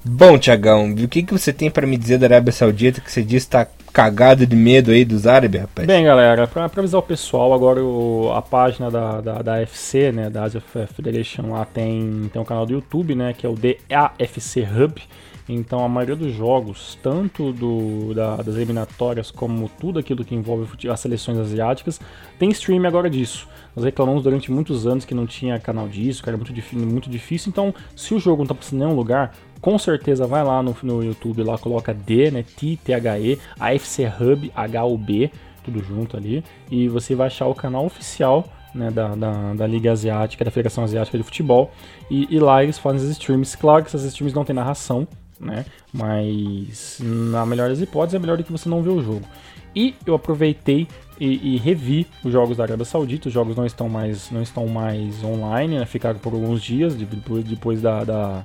[0.04, 3.22] Bom, Tiagão, o que, que você tem pra me dizer da Arábia Saudita que você
[3.22, 5.86] diz que tá cagado de medo aí dos árabes, rapaz?
[5.86, 10.30] Bem, galera, pra avisar o pessoal, agora o- a página da, da, da FC, né,
[10.30, 10.62] da Asia
[10.94, 15.02] Federation, lá tem, tem um canal do YouTube, né, que é o DAFC Hub.
[15.48, 20.66] Então a maioria dos jogos, tanto do, da- das eliminatórias como tudo aquilo que envolve
[20.88, 22.00] as seleções asiáticas,
[22.38, 23.48] tem stream agora disso.
[23.74, 27.50] Nós reclamamos durante muitos anos que não tinha canal disso, que era muito, muito difícil.
[27.50, 30.76] Então, se o jogo não tá passando em nenhum lugar, com certeza vai lá no,
[30.82, 35.30] no YouTube, lá coloca D, né, T-T-H-E, AFC Hub, H-U-B,
[35.64, 39.92] tudo junto ali, e você vai achar o canal oficial né, da, da, da Liga
[39.92, 41.70] Asiática, da Federação Asiática de Futebol,
[42.10, 43.56] e, e lá eles fazem as streams.
[43.56, 45.06] Claro que essas streams não tem narração,
[45.38, 49.26] né, mas na melhor das hipóteses é melhor do que você não ver o jogo.
[49.74, 50.88] E eu aproveitei
[51.20, 53.28] e, e revi os jogos da Arábia Saudita.
[53.28, 55.86] Os jogos não estão mais, não estão mais online, né?
[55.86, 58.44] ficaram por alguns dias de- depois, depois da, da,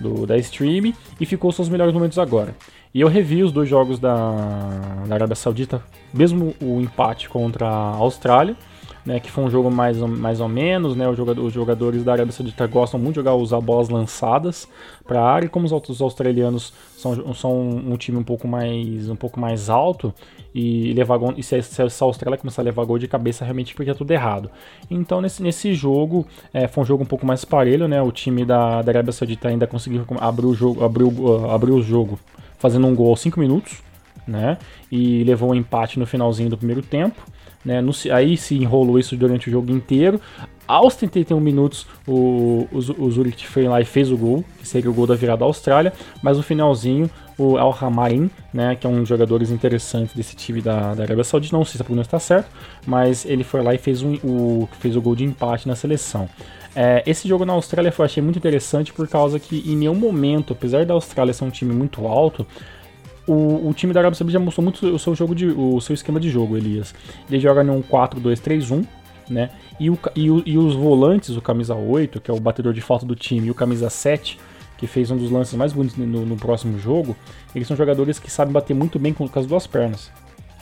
[0.00, 2.54] do, da stream e ficou seus melhores momentos agora.
[2.92, 4.14] E eu revi os dois jogos da,
[5.06, 8.56] da Arábia Saudita, mesmo o empate contra a Austrália.
[9.04, 12.66] Né, que foi um jogo mais, mais ou menos, né, os jogadores da Arábia Saudita
[12.66, 14.66] gostam muito de jogar usar bolas lançadas
[15.06, 19.38] para a área, como os australianos são, são um time um pouco mais um pouco
[19.38, 20.14] mais alto
[20.54, 23.74] e levar gol, e se, se a Austrália começar a levar gol de cabeça realmente
[23.86, 24.50] é tudo errado.
[24.90, 28.44] Então nesse, nesse jogo é, foi um jogo um pouco mais parelho, né, o time
[28.44, 32.18] da, da Arábia Saudita ainda conseguiu abrir o jogo, abrir, uh, abrir o jogo
[32.58, 33.82] fazendo um gol aos 5 minutos,
[34.26, 34.56] né,
[34.90, 37.20] e levou um empate no finalzinho do primeiro tempo.
[37.64, 37.80] Né?
[37.80, 40.20] No, aí se enrolou isso durante o jogo inteiro.
[40.66, 44.90] Aos 31 minutos, o, o, o Zurich foi lá e fez o gol, que seria
[44.90, 48.90] o gol da virada da Austrália, mas no finalzinho, o Al Hamarin, né, que é
[48.90, 52.08] um dos jogadores interessantes desse time da, da Arábia Saudita, não sei se a pronúncia
[52.08, 52.48] está certo,
[52.86, 56.28] mas ele foi lá e fez, um, o, fez o gol de empate na seleção.
[56.74, 60.54] É, esse jogo na Austrália eu achei muito interessante por causa que em nenhum momento,
[60.54, 62.46] apesar da Austrália ser um time muito alto,
[63.26, 65.94] o, o time da Arábia Saudita já mostrou muito o seu jogo de, o seu
[65.94, 66.94] esquema de jogo, Elias.
[67.28, 68.86] Ele joga num 4-2-3-1,
[69.28, 69.50] né?
[69.80, 72.80] E, o, e, o, e os volantes, o camisa 8, que é o batedor de
[72.80, 74.38] falta do time, e o camisa 7,
[74.76, 77.16] que fez um dos lances mais bonitos no, no próximo jogo,
[77.54, 80.10] eles são jogadores que sabem bater muito bem com, com as duas pernas.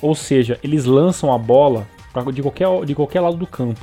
[0.00, 3.80] Ou seja, eles lançam a bola pra, de, qualquer, de qualquer lado do campo.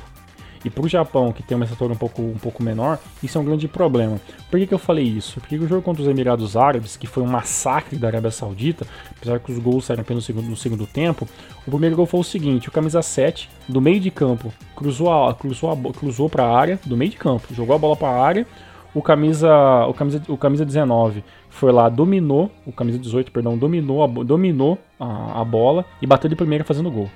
[0.64, 3.40] E para o Japão, que tem uma estatura um pouco, um pouco menor, isso é
[3.40, 4.20] um grande problema.
[4.50, 5.40] Por que, que eu falei isso?
[5.40, 9.40] Porque o jogo contra os Emirados Árabes, que foi um massacre da Arábia Saudita, apesar
[9.40, 11.26] que os gols saíram apenas no segundo, no segundo tempo,
[11.66, 15.34] o primeiro gol foi o seguinte: o camisa 7, do meio de campo, cruzou, a,
[15.34, 18.22] cruzou, a, cruzou para a área, do meio de campo, jogou a bola para a
[18.22, 18.46] área.
[18.92, 19.48] O camisa,
[19.86, 25.40] o camisa, o camisa 19 foi lá, dominou, o camisa 18, perdão, dominou dominou a,
[25.40, 27.08] a bola e bateu de primeira fazendo gol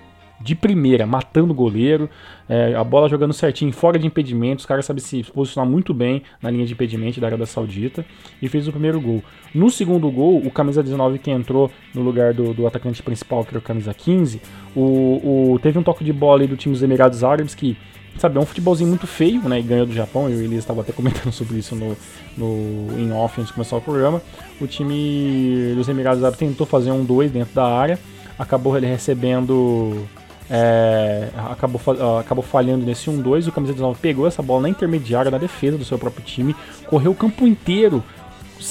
[0.45, 2.09] de primeira, matando o goleiro,
[2.47, 6.23] é, a bola jogando certinho, fora de impedimento, os caras sabem se posicionar muito bem
[6.43, 8.05] na linha de impedimento da Arábia Saudita
[8.43, 9.23] e fez o primeiro gol.
[9.55, 13.53] No segundo gol, o camisa 19 que entrou no lugar do, do atacante principal, que
[13.53, 14.43] era o camisa 15,
[14.77, 17.75] o, o, teve um toque de bola do time dos Emirados Árabes que
[18.19, 19.59] sabe, é um futebolzinho muito feio, né?
[19.59, 20.29] E ganhou do Japão.
[20.29, 21.97] Eu e o Elias estava até comentando sobre isso no,
[22.37, 24.21] no, em off antes de começar o programa.
[24.61, 27.99] O time dos Emirados Árabes tentou fazer um 2 dentro da área,
[28.39, 30.07] acabou ele recebendo
[30.51, 31.81] é, acabou,
[32.19, 33.49] acabou falhando nesse 1-2.
[33.49, 36.55] O camisa 19 pegou essa bola na intermediária, na defesa do seu próprio time,
[36.87, 38.03] correu o campo inteiro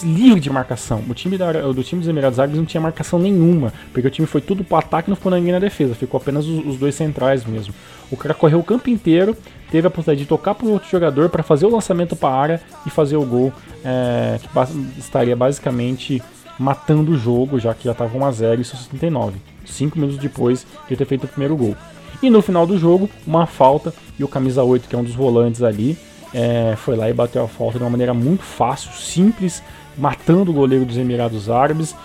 [0.01, 1.03] livre de marcação.
[1.07, 4.25] O time da, do time dos Emirados Árabes não tinha marcação nenhuma, porque o time
[4.25, 6.95] foi tudo pro ataque e não ficou ninguém na defesa, ficou apenas os, os, dois
[6.95, 7.73] centrais mesmo.
[8.09, 9.37] O cara correu o campo inteiro,
[9.69, 12.61] teve a possibilidade de tocar pro outro jogador para fazer o lançamento para a área
[12.85, 16.21] e fazer o gol, é, que estaria basicamente
[16.59, 21.05] matando o jogo, já que já estava 1x0 e 69 cinco minutos depois de ter
[21.05, 21.75] feito o primeiro gol.
[22.21, 25.15] E no final do jogo, uma falta e o camisa 8, que é um dos
[25.15, 25.97] volantes ali,
[26.33, 29.61] é, foi lá e bateu a falta de uma maneira muito fácil, simples,
[29.97, 31.95] matando o goleiro dos Emirados Árabes.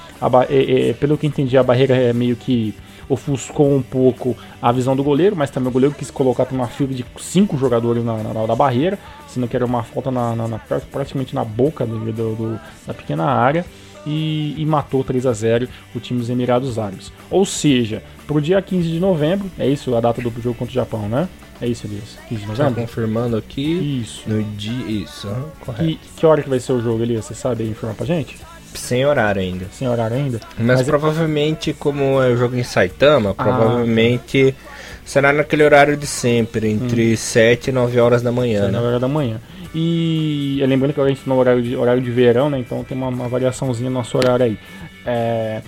[0.49, 2.75] É, é, pelo que entendi, a barreira é meio que
[3.09, 6.93] ofuscou um pouco a visão do goleiro, mas também o goleiro quis colocar uma fila
[6.93, 11.35] de cinco jogadores na, na, na barreira, sendo que era uma falta na, na praticamente
[11.35, 13.65] na boca do, do, do, da pequena área
[14.09, 17.13] e, e matou 3 a 0 o time dos Emirados Árabes.
[17.31, 20.75] Ou seja, pro dia 15 de novembro, é isso a data do jogo contra o
[20.75, 21.29] Japão, né?
[21.61, 22.17] É isso, Elias?
[22.29, 22.75] 15 de novembro?
[22.75, 24.01] Tá confirmando aqui.
[24.03, 24.23] Isso.
[24.29, 25.03] No dia.
[25.03, 25.29] Isso,
[25.61, 25.85] correto.
[25.85, 27.25] E que hora que vai ser o jogo, Elias?
[27.25, 28.37] Você sabe informar pra gente?
[28.75, 29.67] Sem horário ainda.
[29.73, 30.41] Sem horário ainda?
[30.57, 34.68] Mas, Mas provavelmente, como é o jogo em Saitama, ah, provavelmente tá.
[35.09, 37.17] Será naquele horário de sempre, entre hum.
[37.17, 38.61] 7 e 9 horas da manhã.
[38.61, 38.79] 7 né?
[38.79, 39.41] 9 horas da manhã.
[39.75, 42.59] E lembrando que a gente está no horário de, horário de verão, né?
[42.59, 44.59] Então tem uma, uma variaçãozinha no nosso horário aí.
[45.07, 45.63] É,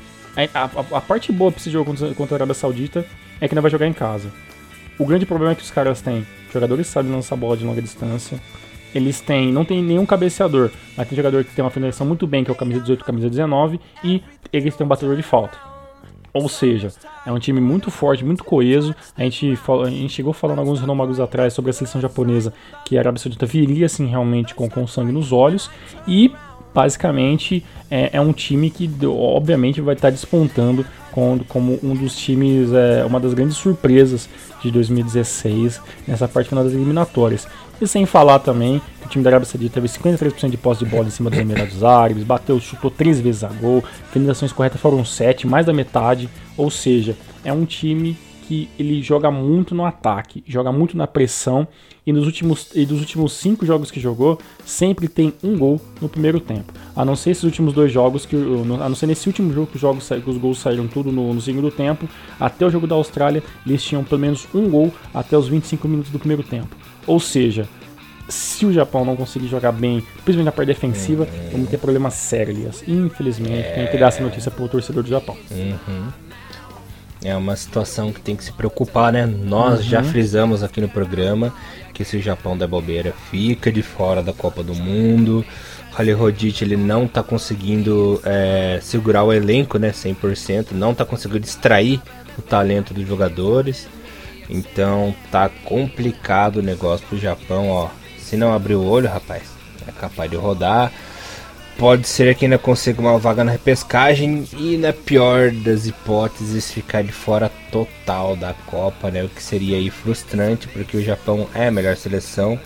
[0.55, 3.05] a, a, a, parte boa para esse jogo contra, contra a Arábia Saudita
[3.41, 4.31] é que não vai jogar em casa.
[4.99, 7.81] O grande problema é que os caras têm jogadores que sabem lançar bola de longa
[7.81, 8.39] distância.
[8.95, 12.45] Eles têm, não tem nenhum cabeceador, mas tem jogador que tem uma finalização muito bem,
[12.45, 14.23] que é o camisa 18 camisa 19, e
[14.53, 15.70] eles têm um batedor de falta.
[16.33, 16.93] Ou seja,
[17.27, 18.95] é um time muito forte, muito coeso.
[19.17, 22.53] A gente, a gente chegou falando alguns renomagos atrás sobre a seleção japonesa,
[22.85, 25.71] que a Arábia Saudita viria assim realmente com, com sangue nos olhos.
[26.07, 26.33] E
[26.73, 32.73] basicamente é, é um time que obviamente vai estar despontando com, como um dos times,
[32.73, 34.29] é, uma das grandes surpresas
[34.63, 37.49] de 2016 nessa parte final das eliminatórias.
[37.81, 41.11] E sem falar também time da Arábia Saudita teve 53% de posse de bola em
[41.11, 45.67] cima dos Emirados Árabes, bateu, chutou três vezes a gol, finalizações corretas foram 7, mais
[45.67, 50.97] da metade, ou seja, é um time que ele joga muito no ataque, joga muito
[50.97, 51.69] na pressão
[52.05, 56.09] e nos últimos e dos últimos cinco jogos que jogou sempre tem um gol no
[56.09, 56.73] primeiro tempo.
[56.97, 59.77] A não ser esses últimos dois jogos que a não ser nesse último jogo que
[59.77, 62.09] os jogos que os gols saíram tudo no, no segundo tempo,
[62.41, 66.11] até o jogo da Austrália eles tinham pelo menos um gol até os 25 minutos
[66.11, 66.75] do primeiro tempo.
[67.07, 67.69] Ou seja,
[68.31, 71.51] se o Japão não conseguir jogar bem, principalmente na parte defensiva, uhum.
[71.53, 73.75] vamos ter problemas sérios, Infelizmente, é...
[73.75, 75.37] tem que dar essa notícia pro torcedor do Japão.
[75.51, 76.09] Uhum.
[77.23, 79.27] É uma situação que tem que se preocupar, né?
[79.27, 79.83] Nós uhum.
[79.83, 81.53] já frisamos aqui no programa
[81.93, 85.45] que se o Japão der bobeira fica de fora da Copa do Mundo.
[85.93, 91.45] Rally Rodit ele não está conseguindo é, segurar o elenco, né, 100%, não está conseguindo
[91.45, 92.01] extrair
[92.39, 93.87] o talento dos jogadores.
[94.49, 98.00] Então tá complicado o negócio pro Japão, ó.
[98.31, 99.43] Se não abrir o olho, rapaz,
[99.89, 100.93] é capaz de rodar.
[101.77, 107.03] Pode ser que ainda consiga uma vaga na repescagem e na pior das hipóteses ficar
[107.03, 109.25] de fora total da Copa, né?
[109.25, 112.57] O que seria aí frustrante, porque o Japão é a melhor seleção,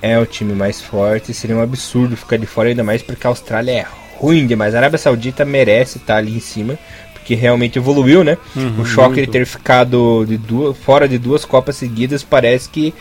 [0.00, 3.30] é o time mais forte, seria um absurdo ficar de fora ainda mais porque a
[3.30, 4.74] Austrália é ruim demais.
[4.74, 6.78] A Arábia Saudita merece estar ali em cima,
[7.12, 8.38] porque realmente evoluiu, né?
[8.56, 9.26] Uhum, o choque muito.
[9.26, 12.94] de ter ficado de duas, fora de duas Copas seguidas parece que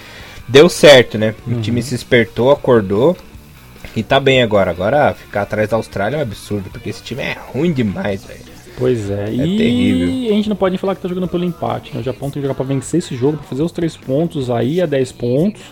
[0.47, 1.35] deu certo, né?
[1.45, 1.61] O uhum.
[1.61, 3.17] time se espertou, acordou
[3.95, 4.71] e tá bem agora.
[4.71, 8.47] Agora ficar atrás da Austrália é um absurdo, porque esse time é ruim demais, velho.
[8.77, 10.29] Pois é, é e terrível.
[10.31, 11.99] a gente não pode falar que tá jogando pelo empate, né?
[11.99, 14.79] O Japão tem que jogar pra vencer esse jogo, pra fazer os três pontos aí
[14.79, 15.63] a 10 pontos,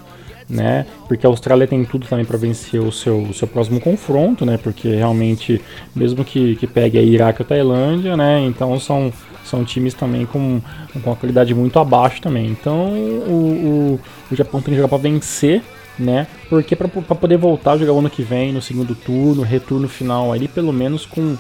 [0.50, 0.88] né?
[1.08, 4.58] Porque a Austrália tem tudo também para vencer o seu, o seu próximo confronto, né?
[4.58, 5.62] Porque realmente,
[5.96, 8.42] mesmo que, que pegue a Iraque ou Tailândia, né?
[8.42, 9.14] Então são,
[9.46, 12.48] são times também com, com uma qualidade muito abaixo também.
[12.48, 14.00] Então o, o,
[14.32, 15.64] o Japão tem que jogar para vencer
[15.98, 16.28] né?
[16.50, 20.32] Porque para poder voltar a jogar o ano que vem, no segundo turno, retorno final
[20.32, 21.38] ali, pelo menos com,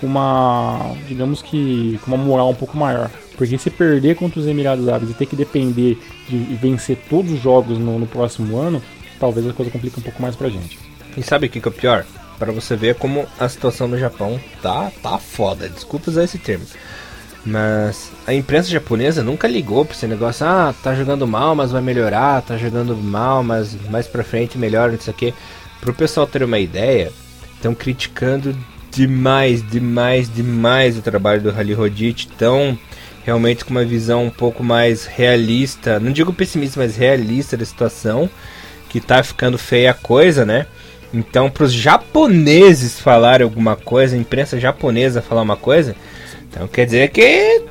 [0.00, 3.10] com uma, digamos que, com uma moral um pouco maior.
[3.36, 7.40] Porque se perder contra os Emirados Árabes e ter que depender de vencer todos os
[7.40, 8.82] jogos no, no próximo ano,
[9.18, 10.78] talvez a coisa complique um pouco mais pra gente.
[11.16, 12.04] E sabe o que, que é pior?
[12.38, 15.68] Para você ver como a situação no Japão tá, tá foda.
[15.68, 16.64] Desculpa usar esse termo.
[17.46, 21.82] Mas a imprensa japonesa nunca ligou pra esse negócio, ah, tá jogando mal, mas vai
[21.82, 25.34] melhorar, tá jogando mal, mas mais pra frente melhora, isso aqui.
[25.80, 27.12] Pro pessoal ter uma ideia,
[27.54, 28.56] estão criticando
[28.90, 32.78] demais, demais, demais o trabalho do Rally Rodit, estão
[33.24, 38.28] realmente com uma visão um pouco mais realista, não digo pessimista, mas realista da situação,
[38.88, 40.66] que tá ficando feia a coisa, né?
[41.12, 45.94] Então, para os japoneses falarem alguma coisa, a imprensa japonesa falar uma coisa,
[46.54, 47.62] então quer dizer que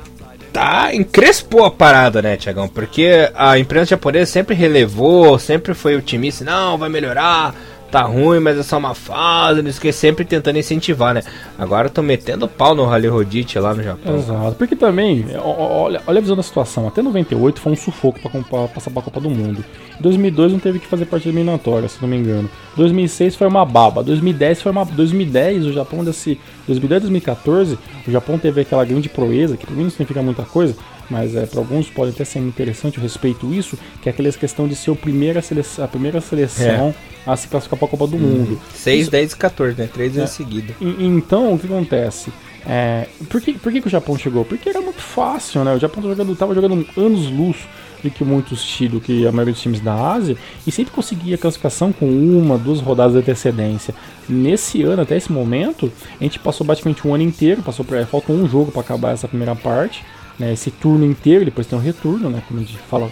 [0.52, 2.68] tá encrespou a parada, né, Tiagão?
[2.68, 7.54] Porque a imprensa japonesa sempre relevou, sempre foi otimista, não, vai melhorar,
[7.94, 11.22] tá ruim, mas é só uma fase, não esquece, sempre tentando incentivar, né?
[11.56, 14.16] Agora estão metendo pau no Rally Rodite lá no Japão.
[14.16, 18.66] Exato, porque também, olha, olha a visão da situação, até 98 foi um sufoco para
[18.66, 19.64] passar pra Copa do Mundo.
[20.00, 22.50] 2002 não teve que fazer parte eliminatória, se não me engano.
[22.76, 24.02] 2006 foi uma baba.
[24.02, 27.78] 2010 foi uma 2010 o Japão desse 2010 2014
[28.08, 30.74] o Japão teve aquela grande proeza que para mim não significa muita coisa,
[31.08, 34.66] mas é para alguns pode até ser interessante, eu respeito isso, que é aquela questão
[34.66, 37.13] de ser a primeira seleção, a primeira seleção é.
[37.26, 38.20] A se classificar para a Copa do hum.
[38.20, 38.60] Mundo.
[38.74, 39.88] 6, 10 e 14, né?
[39.92, 40.32] Três vezes é.
[40.32, 40.74] seguida.
[40.80, 42.32] Então, o que acontece?
[42.66, 44.44] É, por, que, por que, que o Japão chegou?
[44.44, 45.74] Porque era muito fácil, né?
[45.74, 47.56] O Japão estava jogando, tava jogando anos luz
[48.02, 51.92] do que muitos do que a maioria dos times da Ásia e sempre conseguia classificação
[51.92, 53.94] com uma, duas rodadas de antecedência.
[54.28, 58.36] Nesse ano, até esse momento, a gente passou praticamente um ano inteiro, passou pra, faltou
[58.36, 60.04] um jogo para acabar essa primeira parte,
[60.38, 63.10] né, esse turno inteiro, depois tem um retorno, né, como a gente fala,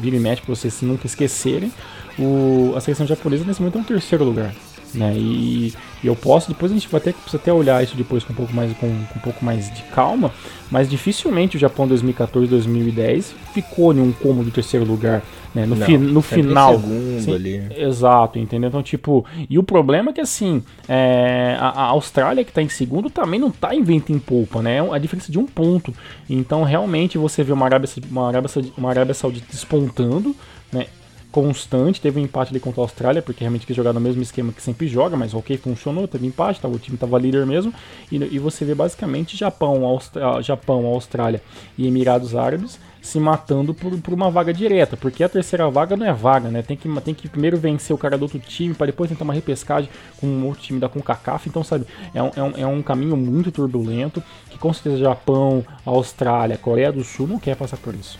[0.00, 1.72] vira e mexe para vocês nunca esquecerem.
[2.18, 4.52] O, a seleção japonesa nesse momento é um terceiro lugar.
[4.94, 5.14] Né?
[5.16, 8.32] E, e, eu posso, depois a gente vai até, precisa até olhar isso depois com
[8.32, 10.32] um pouco mais, com, com um pouco mais de calma,
[10.70, 15.22] mas dificilmente o Japão 2014 2010 ficou em um cômodo de terceiro lugar.
[15.54, 15.66] Né?
[15.66, 16.74] No, Não, fi, no final.
[16.74, 17.62] Segundo ali.
[17.76, 18.68] Exato, entendeu?
[18.68, 22.68] Então, tipo, e o problema é que assim, é, a, a, Austrália que está em
[22.68, 24.76] segundo também não está em vento em polpa, né?
[24.76, 25.92] É a diferença de um ponto.
[26.28, 30.36] Então, realmente, você vê uma Arábia, uma Arábia, uma Arábia Saudita despontando,
[30.72, 30.86] né?
[31.30, 32.00] Constante.
[32.00, 34.62] Teve um empate ali contra a Austrália, porque realmente quis jogar no mesmo esquema que
[34.62, 37.72] sempre joga, mas ok, funcionou, teve empate, tava, o time estava líder mesmo.
[38.10, 41.42] E, e, você vê basicamente Japão, Austra Japão, Austrália
[41.76, 46.06] e Emirados Árabes se matando por, por uma vaga direta, porque a terceira vaga não
[46.06, 46.62] é vaga, né?
[46.62, 49.32] Tem que, tem que primeiro vencer o cara do outro time para depois tentar uma
[49.32, 49.88] repescagem
[50.20, 51.48] com um outro time da CONCACAF.
[51.48, 55.64] Então, sabe, é um, é, um, é um caminho muito turbulento que com certeza Japão,
[55.84, 58.18] Austrália, Coreia do Sul não quer passar por isso.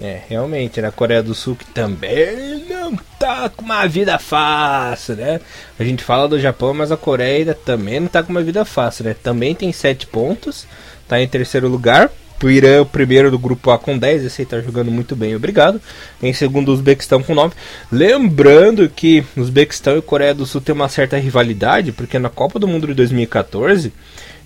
[0.00, 5.40] É, realmente, na Coreia do Sul que também não tá com uma vida fácil, né?
[5.78, 9.06] A gente fala do Japão, mas a Coreia também não tá com uma vida fácil,
[9.06, 9.16] né?
[9.22, 10.66] Também tem 7 pontos,
[11.08, 12.10] tá em terceiro lugar.
[12.44, 15.16] O Irã é o primeiro do grupo A com 10, esse aí tá jogando muito
[15.16, 15.80] bem, obrigado.
[16.22, 17.54] Em segundo, o Uzbequistão com 9.
[17.90, 22.58] Lembrando que o Uzbequistão e Coreia do Sul tem uma certa rivalidade, porque na Copa
[22.58, 23.90] do Mundo de 2014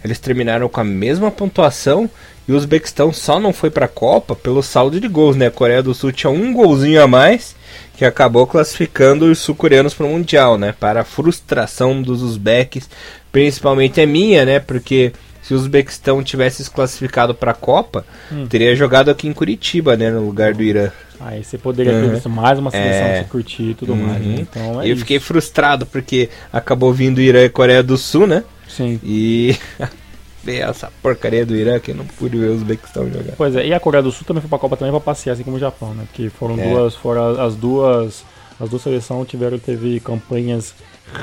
[0.05, 2.09] eles terminaram com a mesma pontuação
[2.51, 5.46] e o Uzbequistão só não foi para a Copa pelo saldo de gols, né?
[5.46, 7.55] A Coreia do Sul tinha um golzinho a mais
[7.96, 10.74] que acabou classificando os sul-coreanos para o Mundial, né?
[10.80, 12.90] Para a frustração dos uzbeques,
[13.30, 14.59] principalmente a minha, né?
[14.59, 18.48] Porque se o Uzbequistão tivesse se classificado para a Copa, hum.
[18.48, 20.90] teria jogado aqui em Curitiba, né, no lugar do Irã.
[21.20, 23.22] Aí você poderia ter visto mais uma seleção é.
[23.22, 24.09] se curtir e tudo uhum.
[24.09, 24.26] mais.
[24.26, 24.36] Né?
[24.40, 28.42] Então é eu fiquei frustrado porque acabou vindo Irã e Coreia do Sul, né?
[28.66, 28.98] Sim.
[29.05, 29.57] E
[30.43, 33.34] ver essa porcaria do Irã que não pude ver os Uzbequistão jogar.
[33.36, 35.43] Pois é, e a Coreia do Sul também foi pra Copa também pra passear, assim
[35.43, 36.05] como o Japão, né?
[36.07, 36.68] Porque foram é.
[36.68, 38.24] duas, foram as duas.
[38.59, 40.74] As duas seleções tiveram, teve campanhas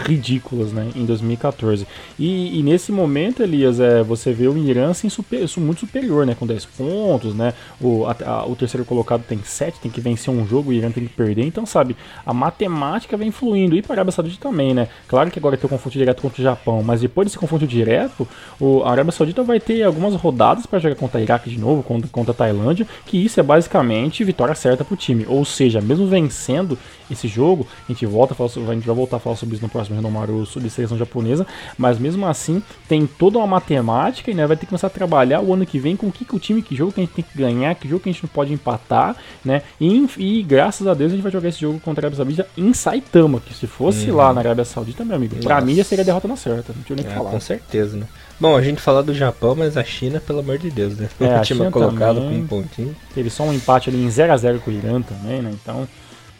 [0.06, 1.88] ridículas né, em 2014.
[2.20, 6.36] E, e, nesse momento, Elias, é, você vê o Irã assim, super, muito superior, né,
[6.38, 10.34] com 10 pontos, né, o, a, a, o terceiro colocado tem 7, tem que vencer
[10.34, 11.44] um jogo, o Irã tem que perder.
[11.46, 13.76] Então, sabe, a matemática vem fluindo.
[13.76, 14.88] E para a Arábia Saudita também, né?
[15.08, 18.28] Claro que agora tem o confronto direto contra o Japão, mas depois desse confronto direto,
[18.60, 21.84] o, a Arábia Saudita vai ter algumas rodadas para jogar contra o Iraque de novo,
[21.84, 25.26] contra, contra a Tailândia, que isso é basicamente vitória certa para o time.
[25.28, 26.78] Ou seja, mesmo vencendo
[27.10, 29.64] esse jogo, a gente volta a, falar, a gente vai voltar a falar sobre isso
[29.64, 31.46] no próximo Renomaru sobre seleção japonesa,
[31.78, 35.42] mas mesmo assim tem toda uma matemática e né, vai ter que começar a trabalhar
[35.42, 37.14] o ano que vem com o que, que o time, que jogo que a gente
[37.14, 39.62] tem que ganhar, que jogo que a gente não pode empatar, né?
[39.80, 42.48] E, e graças a Deus a gente vai jogar esse jogo contra a Arábia Saudita
[42.58, 44.18] em Saitama, que se fosse uhum.
[44.18, 45.48] lá na Arábia Saudita, meu amigo, Nossa.
[45.48, 47.32] pra mim já seria a derrota na certa, não tinha nem que é, falar.
[47.32, 48.06] Com certeza, né?
[48.40, 51.10] Bom, a gente fala do Japão, mas a China, pelo amor de Deus, né?
[51.20, 52.96] É, a China colocado com um pontinho.
[53.14, 55.52] Teve só um empate ali em 0x0 com o Irã também, né?
[55.54, 55.88] Então,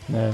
[0.08, 0.34] né,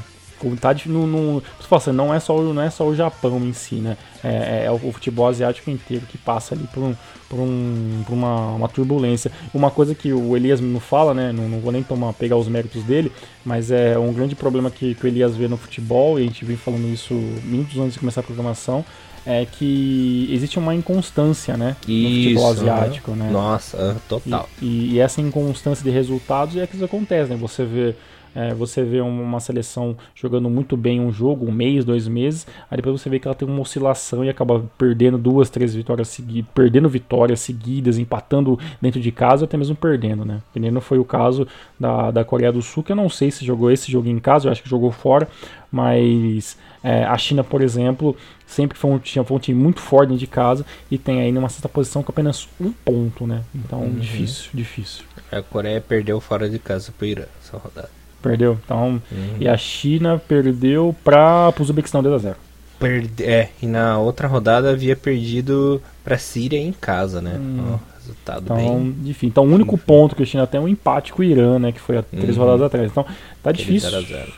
[0.50, 3.98] vontade no, no assim, não é só não é só o Japão em si, né?
[4.24, 6.96] É, é, o futebol asiático inteiro que passa ali por, um,
[7.28, 9.32] por, um, por uma, uma turbulência.
[9.54, 11.32] Uma coisa que o Elias não fala, né?
[11.32, 13.12] Não, não vou nem tomar pegar os méritos dele,
[13.44, 16.46] mas é um grande problema que, que o Elias vê no futebol e a gente
[16.46, 17.14] vem falando isso
[17.44, 18.86] muitos antes de começar a programação
[19.26, 21.76] é que existe uma inconstância, né?
[21.88, 23.30] Isso, no futebol asiático, né?
[23.32, 24.50] Nossa, total.
[24.62, 27.38] E, e, e, essa inconstância de resultados é que isso acontece, né?
[27.38, 27.96] Você vê
[28.36, 32.78] é, você vê uma seleção jogando muito bem um jogo, um mês, dois meses, aí
[32.78, 36.52] depois você vê que ela tem uma oscilação e acaba perdendo duas, três vitórias seguidas,
[36.54, 40.42] perdendo vitórias seguidas, empatando dentro de casa até mesmo perdendo, né?
[40.52, 41.48] Que nem não foi o caso
[41.80, 44.48] da, da Coreia do Sul, que eu não sei se jogou esse jogo em casa,
[44.48, 45.28] eu acho que jogou fora,
[45.72, 48.16] mas é, a China, por exemplo,
[48.46, 51.32] sempre foi um, tinha, foi um time muito forte dentro de casa e tem aí
[51.32, 53.44] numa sexta posição com apenas um ponto, né?
[53.56, 53.96] Então, uhum.
[53.96, 55.04] difícil, difícil.
[55.32, 58.03] A Coreia perdeu fora de casa pro Irã essa rodada.
[58.24, 58.58] Perdeu.
[58.64, 59.38] Então, uhum.
[59.40, 62.36] E a China perdeu para o Uzbequistão 2 a 0
[62.80, 67.38] Perde é, e na outra rodada havia perdido para Síria em casa, né?
[67.38, 67.76] Hum.
[67.76, 68.96] Oh, resultado então, bem.
[69.06, 69.84] Enfim, então o único enfim.
[69.86, 71.72] ponto que a China tem é um empate com o Irã, né?
[71.72, 72.44] Que foi há três uhum.
[72.44, 72.92] rodadas atrás.
[72.92, 73.06] Então
[73.44, 73.90] tá Aquele difícil.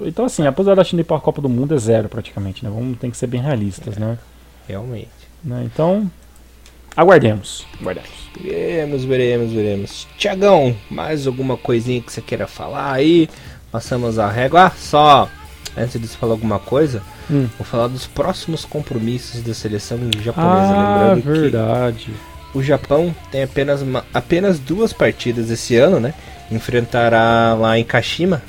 [0.01, 2.71] Então, assim, apesar da China ir para a Copa do Mundo, é zero praticamente, né?
[2.73, 4.17] Vamos tem que ser bem realistas, é, né?
[4.67, 5.09] Realmente.
[5.43, 5.63] Né?
[5.65, 6.09] Então,
[6.95, 7.65] aguardemos.
[7.79, 8.09] Aguardemos.
[8.41, 10.07] Veremos, veremos, veremos.
[10.17, 13.29] Tiagão, mais alguma coisinha que você queira falar aí?
[13.75, 14.67] Passamos a régua.
[14.67, 15.29] Ah, só
[15.75, 17.49] antes de você falar alguma coisa, hum.
[17.57, 20.73] vou falar dos próximos compromissos da seleção japonesa.
[20.73, 22.05] Ah, Lembrando verdade.
[22.05, 26.13] que o Japão tem apenas, uma, apenas duas partidas esse ano, né?
[26.49, 28.41] Enfrentará lá em Kashima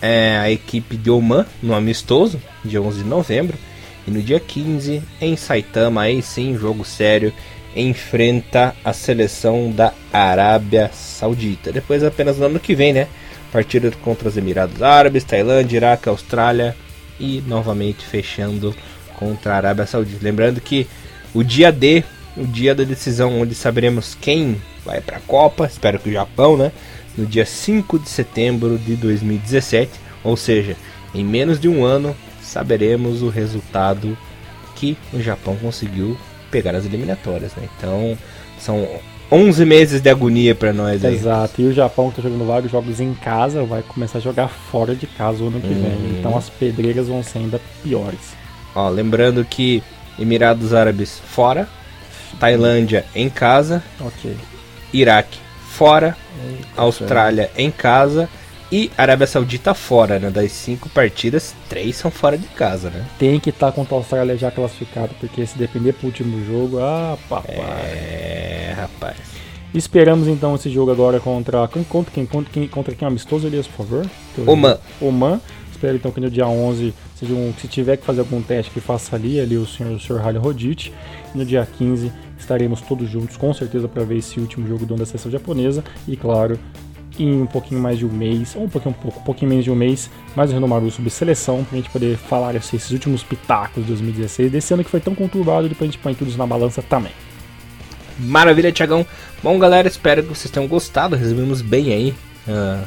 [0.00, 3.58] é, a equipe de Oman no amistoso, dia 11 de novembro.
[4.06, 7.32] E no dia 15, em Saitama, aí sim, jogo sério,
[7.74, 11.72] enfrenta a seleção da Arábia Saudita.
[11.72, 13.08] Depois apenas no ano que vem, né?
[13.52, 16.76] Partida contra os Emirados Árabes, Tailândia, Iraque, Austrália
[17.18, 18.74] e novamente fechando
[19.16, 20.18] contra a Arábia Saudita.
[20.22, 20.86] Lembrando que
[21.34, 22.04] o dia D,
[22.36, 26.56] o dia da decisão onde saberemos quem vai para a Copa, espero que o Japão,
[26.56, 26.72] né?
[27.16, 29.90] No dia 5 de setembro de 2017,
[30.22, 30.76] ou seja,
[31.14, 34.16] em menos de um ano saberemos o resultado
[34.76, 36.16] que o Japão conseguiu
[36.50, 37.68] pegar as eliminatórias, né?
[37.76, 38.16] Então,
[38.58, 38.88] são
[39.30, 41.14] 11 meses de agonia para nós aí.
[41.14, 44.94] Exato, e o Japão tá jogando vários jogos em casa vai começar a jogar fora
[44.94, 45.82] de casa o ano que uhum.
[45.82, 46.18] vem.
[46.18, 48.34] Então as pedreiras vão ser ainda piores.
[48.74, 49.82] Ó, lembrando que
[50.18, 51.68] Emirados Árabes fora,
[52.40, 54.34] Tailândia em casa, ok,
[54.92, 55.38] Iraque
[55.70, 58.28] fora, Eita, Austrália em casa
[58.70, 60.30] e Arábia Saudita fora, né?
[60.30, 63.06] Das cinco partidas, três são fora de casa, né?
[63.18, 66.78] Tem que estar tá contra a Austrália já classificado, porque se depender pro último jogo,
[66.78, 67.54] ah, papai.
[67.56, 69.16] É, rapaz.
[69.72, 71.66] Esperamos então esse jogo agora contra.
[71.68, 72.26] Contra quem?
[72.26, 74.06] Contra quem, contra quem amistoso, Elias, por favor?
[74.46, 74.78] Oman.
[75.00, 75.40] Oman.
[75.70, 78.80] Espero então que no dia 11, seja um, se tiver que fazer algum teste, que
[78.80, 80.92] faça ali, ali o senhor, o senhor Halley Rodit.
[81.34, 85.06] No dia 15 estaremos todos juntos, com certeza, para ver esse último jogo do da
[85.06, 85.84] seleção japonesa.
[86.08, 86.58] E claro,
[87.22, 89.64] em um pouquinho mais de um mês, ou um pouquinho, um pouco, um pouquinho menos
[89.64, 93.22] de um mês, mais um Renomaru sobre seleção, pra gente poder falar assim, esses últimos
[93.22, 96.46] pitacos de 2016, desse ano que foi tão conturbado, depois a gente põe tudo na
[96.46, 97.12] balança também.
[98.18, 99.06] Maravilha, Tiagão.
[99.42, 101.14] Bom, galera, espero que vocês tenham gostado.
[101.14, 102.14] Resumimos bem aí
[102.48, 102.84] uh,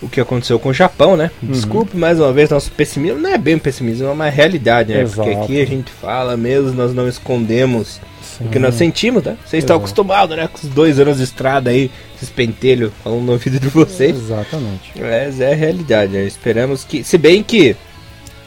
[0.00, 1.30] o que aconteceu com o Japão, né?
[1.42, 1.50] Uhum.
[1.50, 5.02] Desculpe mais uma vez nosso pessimismo, não é bem pessimismo, é uma realidade, né?
[5.02, 5.28] Exato.
[5.28, 8.44] Porque aqui a gente fala mesmo, nós não escondemos Sim.
[8.44, 9.36] o que nós sentimos, né?
[9.44, 10.48] Vocês estão acostumados, né?
[10.48, 14.16] Com os dois anos de estrada aí, esses pentelhos falando no ouvido de vocês.
[14.16, 14.92] Exatamente.
[14.96, 16.24] Mas é a realidade, né?
[16.24, 17.02] Esperamos que.
[17.02, 17.76] Se bem que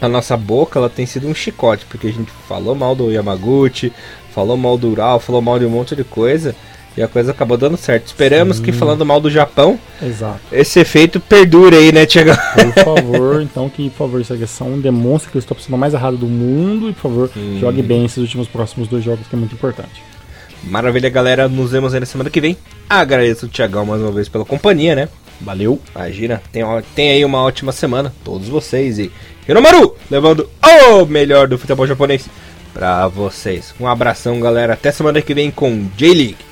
[0.00, 3.92] a nossa boca ela tem sido um chicote, porque a gente falou mal do Yamaguchi,
[4.34, 6.56] falou mal do Ural, falou mal de um monte de coisa.
[6.96, 8.06] E a coisa acabou dando certo.
[8.06, 8.64] Esperamos Sim.
[8.64, 10.40] que falando mal do Japão, Exato.
[10.52, 12.32] esse efeito perdure aí, né, Tiago?
[12.54, 16.18] Por favor, então que, por favor, essa questão demonstre que eu estou precisando mais errado
[16.18, 17.58] do mundo e, por favor, hum.
[17.58, 20.02] jogue bem esses últimos próximos dois jogos, que é muito importante.
[20.64, 21.48] Maravilha, galera.
[21.48, 22.56] Nos vemos aí na semana que vem.
[22.88, 25.08] Agradeço o Tiagão mais uma vez pela companhia, né?
[25.40, 25.80] Valeu.
[25.94, 26.62] Imagina, tem,
[26.94, 28.98] tem aí uma ótima semana, todos vocês.
[28.98, 29.10] E
[29.48, 32.28] Hiromaru, levando o melhor do futebol japonês
[32.72, 33.74] pra vocês.
[33.80, 34.74] Um abração, galera.
[34.74, 36.51] Até semana que vem com J-League.